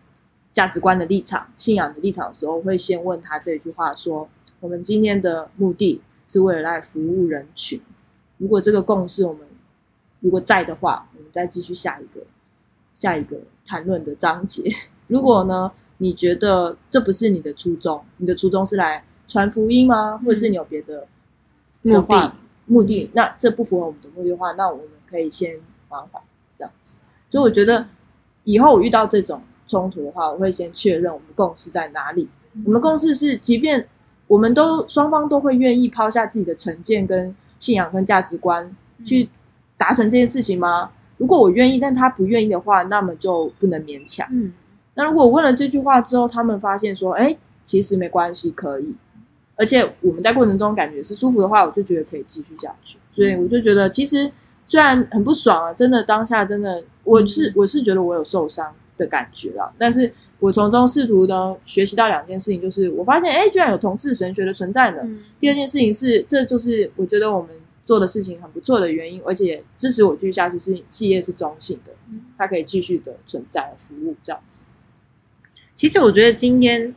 [0.52, 4.28] 价值观的立场、信仰的立场的时候，我会先问他这一句话说：
[4.60, 7.80] 我们今天的目的是为了来服务人群。
[8.38, 9.48] 如果这个共识我们
[10.20, 12.26] 如果在的话，我们再继续下一个
[12.94, 14.70] 下一个谈论的章节。
[15.08, 19.02] 如果呢，你觉得这不是你的初衷，你的初衷是来
[19.32, 20.18] 传福音吗？
[20.18, 21.08] 或者是你有别的
[21.84, 22.34] 目的
[22.66, 25.58] 目的，那这不符合我们的目的的话，那我们可以先
[25.88, 26.22] 缓缓
[26.58, 26.94] 这样子。
[27.30, 27.88] 所以我觉得
[28.44, 32.28] 以后我遇到这种冲突的话，我会先确认我们的共识在哪里。
[32.66, 33.88] 我们的共识是，即便
[34.28, 38.76] 我们都双方都会愿意抛下自己的成见、跟信仰、跟价值观
[39.06, 39.30] 去
[39.78, 40.92] 达成这件事情吗？
[41.18, 44.28] 如果我愿意，但他不愿意的话，那么就不能勉强。
[44.30, 44.52] 嗯
[44.94, 48.94] 那如果我问了这句话之后，他们发现说，哎，其实没关系，可以，
[49.56, 52.98] 而且我们在过程中感觉是舒服的话，我就觉得可以继续下去。
[53.14, 54.32] 所以我就觉得，其实
[54.66, 64.98] 虽然很不爽啊，真的当下真的，我是我是觉得我有受伤的感觉啦，但是我从中试图呢学习到两件事情，就是我发现，哎，居然有同志神学的存在呢。
[65.04, 67.50] 嗯第二件事情是，这就是我觉得我们
[67.84, 71.92] 做的事情很不错的原因，而且支持我继续下去是企业是中性的，
[72.38, 74.64] 它可以继续的存在服务这样子。
[75.76, 76.94] 其实我觉得今天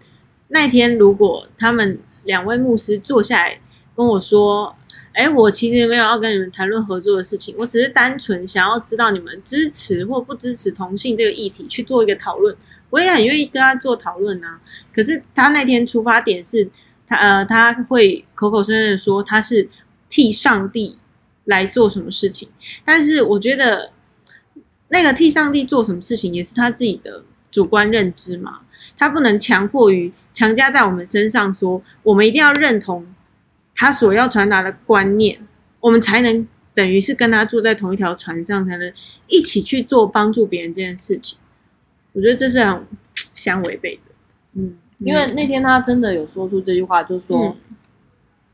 [0.48, 3.58] 那天，如果他们两位牧师坐下来
[3.96, 4.74] 跟我说
[5.14, 12.56] ：“哎，我其实没有要跟你们谈论合作的事情，我只是单纯想要知道你们支持或不支持同性这个议题，去做一个讨论。”
[12.90, 14.60] 我也很愿意跟他做讨论啊。
[14.94, 16.70] 可是他那天出发点是
[17.08, 19.68] 他呃，他会口口声声的说他是
[20.08, 20.96] 替上帝
[21.46, 22.48] 来做什么事情，
[22.84, 23.90] 但是我觉得
[24.90, 28.60] 那个替上帝做什么事情也是他自己的主观认知嘛。
[28.96, 33.06] 他不能强迫于强加在我们身上说，我们一定要认同
[33.74, 35.40] 他所要传达的观念，
[35.80, 38.92] 我们才能等于是跟他坐在同一条船上，才能
[39.28, 41.38] 一起去做帮助别人这件事情。
[42.12, 42.84] 我觉得这是很
[43.32, 44.12] 相违背的。
[44.54, 47.56] 嗯，因为那天他真的有说出这句话，就是说、嗯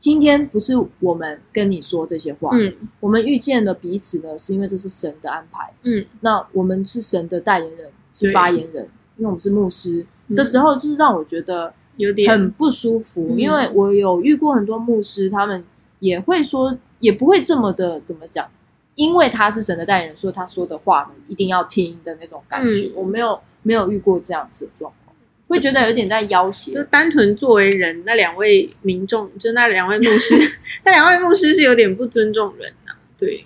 [0.01, 5.71] 今天不是我们跟你说这些话，嗯我们遇见了彼此呢，是因为这是神的安排。
[5.83, 15.63] 嗯那我们是神的代言人，是发言人，因为我们是牧师嗯的时候，就是让我觉得有点很不舒服，嗯因为我有遇过很多牧师，他们
[15.99, 18.47] 也会说，也不会这么的怎么讲，
[18.95, 22.87] 因为他是神的代言人，说他说的话呢一定要听的那种感觉。
[22.87, 25.15] 嗯我没有没有遇过这样子的状况，
[25.47, 26.73] 会觉得有点在要挟。
[26.73, 30.35] 就单纯作为人，那两位民众，就那两位牧师，
[30.83, 33.45] 那两位牧师是有点不尊重人呐、对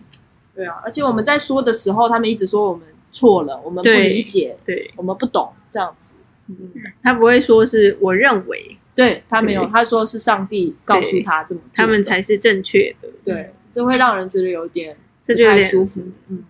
[0.56, 6.16] 对啊，而且我们在说的时候，他们一直说我们错了，我们不理解，对，我们不懂这样子。
[6.48, 6.72] 嗯，
[7.04, 13.10] 他不会说是我认为，对他没有，他说是上帝告诉他这么，他们才是正确的。
[13.24, 16.02] 对，这会让人觉得有点不这就舒服。
[16.30, 16.46] 嗯，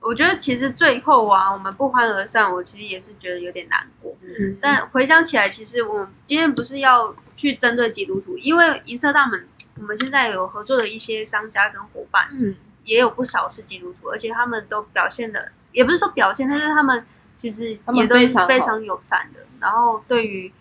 [0.00, 4.16] 我觉得其实最后啊，我们不欢而散，我其实也是觉得有点难过。
[4.22, 9.46] 嗯，但回想起来，其实我们今天不是要去针对基督徒，因为银色大门，
[9.78, 12.54] 我们现在有合作的一些商家跟伙伴，嗯。
[12.82, 17.04] 也有不少是基督徒，而且他们都表现的，也不是说表现，但是他们
[17.40, 19.40] 其实也都是非常友善的。
[19.58, 20.52] 然后对于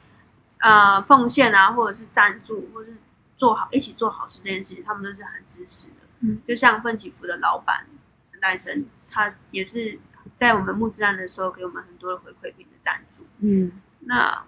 [0.59, 2.95] 呃奉献啊，或者是赞助，或是
[3.35, 5.95] 做好一起做好事这件事情，他们都是很支持的。
[6.21, 7.85] 嗯，就像奋起福的老板
[8.31, 9.99] 陈诞生，他也是
[10.37, 13.25] 在我们募资案的时候给我们很多的回馈品的赞助。
[13.39, 14.45] 嗯，那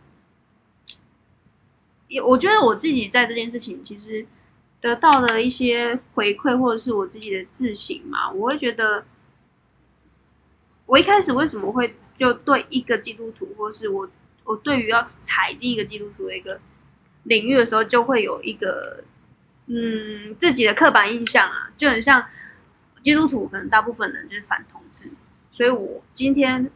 [2.07, 4.25] 也我觉得我自己在这件事情其实
[4.79, 9.03] 得到了一些回馈，或者是我自己的自省嘛，我会觉得，
[10.85, 14.07] 我一开始为什么会就对一个基督徒，或是我
[14.43, 16.59] 我对于要踩进一个基督徒的一个
[17.23, 19.03] 领域的时候，就会有一个
[19.65, 22.23] 嗯自己的刻板印象啊，就很像
[23.01, 25.11] 基督徒可能大部分人就是反同志，
[25.51, 26.69] 所以我今天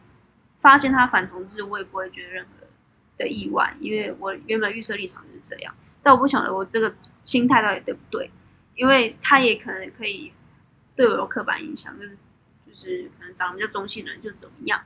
[0.56, 2.66] 发现他反同志，我也不会觉得任何
[3.16, 5.72] 的意外，因为我原本预设立场就是这样，
[6.02, 6.92] 但我不晓得我这个
[7.22, 8.28] 心态到底对不对，
[8.74, 10.32] 因为他也可能可以
[10.96, 12.16] 对我有刻板印象，就是
[12.66, 14.82] 就是可能长得比较中性的人就怎么样，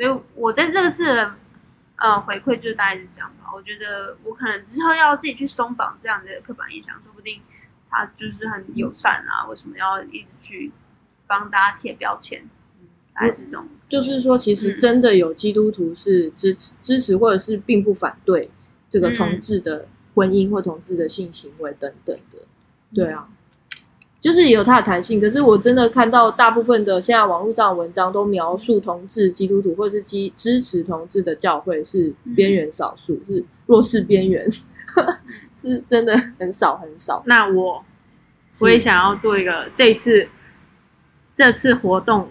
[0.00, 1.34] 所以我在这个次的
[1.96, 3.50] 呃回馈就大概是这样吧。
[3.54, 7.38] 我觉得我可能之后要自己去松绑这样的刻板印象，说不定
[7.90, 10.72] 他就是很友善啊，为什么要一直去
[11.26, 12.42] 帮大家贴标签？
[13.12, 13.68] 大概是这种。
[13.90, 18.50] 就是说，其实嗯真的有基督徒是支持支持，或者是并不反对
[18.88, 22.38] 这个嗯同志的婚姻或同志的性行为等等的。
[22.38, 22.46] 嗯
[22.94, 23.28] 对啊，
[24.20, 25.20] 就是也有它的弹性。
[25.20, 34.46] 可是我真的看到大部分的现在网络上的文章都描述同志基督徒或是基支持同志的教会是边缘少数，是弱势边缘，
[35.54, 37.22] 是真的很少很少。
[37.26, 37.82] 那我
[38.52, 40.28] 是我也想要做一个这次
[41.32, 42.28] 这次活动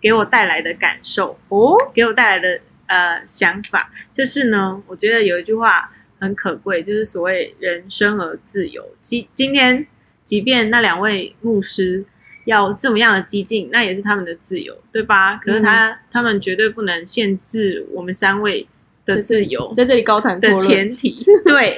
[0.00, 5.90] 给我带来的感受哦，给我带来的呃想法，就是呢，我觉得有一句话
[6.20, 8.84] 很可贵，就是所谓人生而自由。
[9.00, 9.86] 今今天，
[10.24, 12.04] 即便那两位牧师
[12.44, 15.36] 要这么样的激进，那也是他们的自由，对吧？
[15.36, 18.66] 可是他、他们绝对不能限制我们三位
[19.04, 21.24] 的自由在这里高谈阔的，前提。
[21.44, 21.76] 对，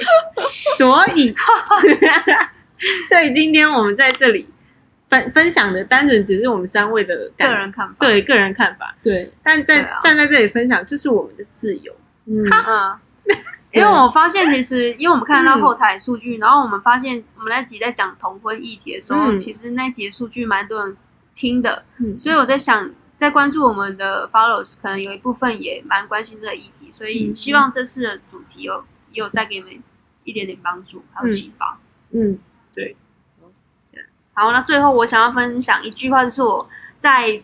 [0.77, 1.35] 所以
[3.09, 4.47] 所以今天我们在这里
[5.09, 8.95] 分分享的，单纯只是我们三位的个人看法，对个人看法。
[9.03, 11.95] 对，但在、啊站在这里分享，就是我们的自由。
[12.27, 12.97] 嗯，嗯，
[13.73, 19.39] 因为我发现其实，因为我们看得到后台数据，然后我们发现我们那集在讲同婚议题的时候，嗯。
[19.39, 20.97] 其实那集的数据蛮多人
[21.35, 22.19] 听的，嗯。
[22.19, 29.83] 所以我在想，在关注我们的 followers，可能有一部分也蛮关心这个议题，所以嗯希望这次的主题有也有带给你们
[30.23, 31.79] 一点点帮助，还有启发。
[32.13, 32.39] 嗯，
[32.75, 32.97] 对。
[34.37, 36.69] 好，那最后我想要分享一句话，就是我
[36.99, 37.41] 在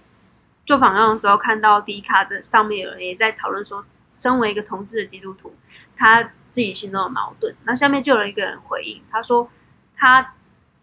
[0.67, 5.55] 做访谈的时候看到迪卡这上面有人也在讨论说，身为一个同志的基督徒，
[5.97, 7.55] 他自己心中的矛盾。
[7.65, 9.49] 那下面就有一个人回应，他说
[9.97, 10.35] 他，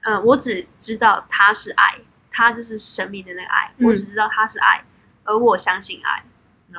[0.02, 1.96] 呃，我只知道他是爱，
[2.32, 4.84] 他就是神明的那个爱，嗯我只知道他是爱，
[5.26, 6.24] 而我相信爱，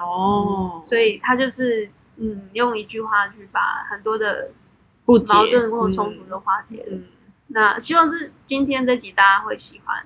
[0.00, 4.50] 哦，所以他就是嗯，用一句话去把很多的
[5.04, 6.96] 矛盾或冲突都化解了。
[6.96, 7.04] 嗯，
[7.48, 10.02] 那希望是今天这集大家会喜欢。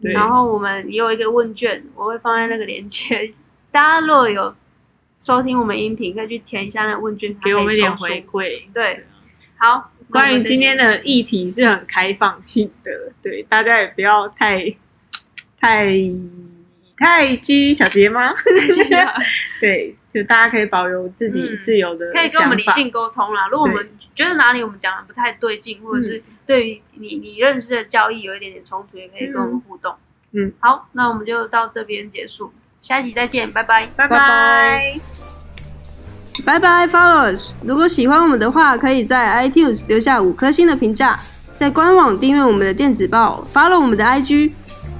[0.00, 0.12] 对。
[0.14, 3.34] 然后我们也有一个问卷，我会放在那个链接，
[3.70, 4.54] 大家如果有
[5.22, 8.58] 收听我们音频，可以去填一下那个问卷，给我们一点回馈。
[8.58, 8.70] 书。
[8.74, 9.04] 对，
[9.56, 12.90] 好，关于今天的的议题是很开放性的，
[13.22, 14.74] 对大家也不要太
[15.60, 15.94] 太
[16.96, 18.34] 太拘小节吗？
[19.62, 23.46] 对，就大家可以保留自己嗯自由的可以跟我们理性沟通啦。
[23.48, 29.94] 如果我们觉得哪里我们讲的不太对劲，或者嗯是对于你你认知的交易有一点点冲突，也可以跟我们互动。
[30.32, 32.52] 嗯，好，那我们就到这边结束，
[32.82, 33.86] 下一集再见，拜拜。
[33.96, 34.18] 拜拜
[36.44, 37.54] 拜拜拜，followers！
[37.62, 41.16] 如果喜欢我们的话，可以在 iTunes 留下五颗星的评价，
[41.54, 44.50] 在官网订阅我们的电子报，follow 我们的 IG，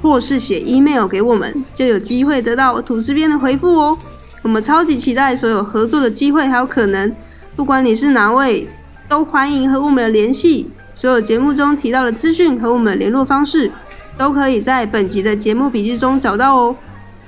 [0.00, 3.98] 或是写 email 给我们，就有机会得到吐司边的回复哦。
[4.42, 7.12] 我们超级期待所有合作的机会还有可能，
[7.56, 8.68] 不管你是哪位，
[9.08, 10.70] 都欢迎和我们联系。
[10.94, 13.72] 所有节目中提到的资讯和我们的联络方式，
[14.16, 16.76] 都可以在本集的节目笔记中找到哦。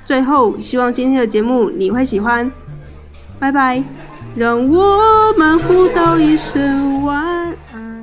[0.05, 2.51] 最后，希望今天的节目你会喜欢。
[3.39, 3.83] 拜拜，
[4.37, 7.17] 让我们互道一声晚
[7.73, 7.94] 安。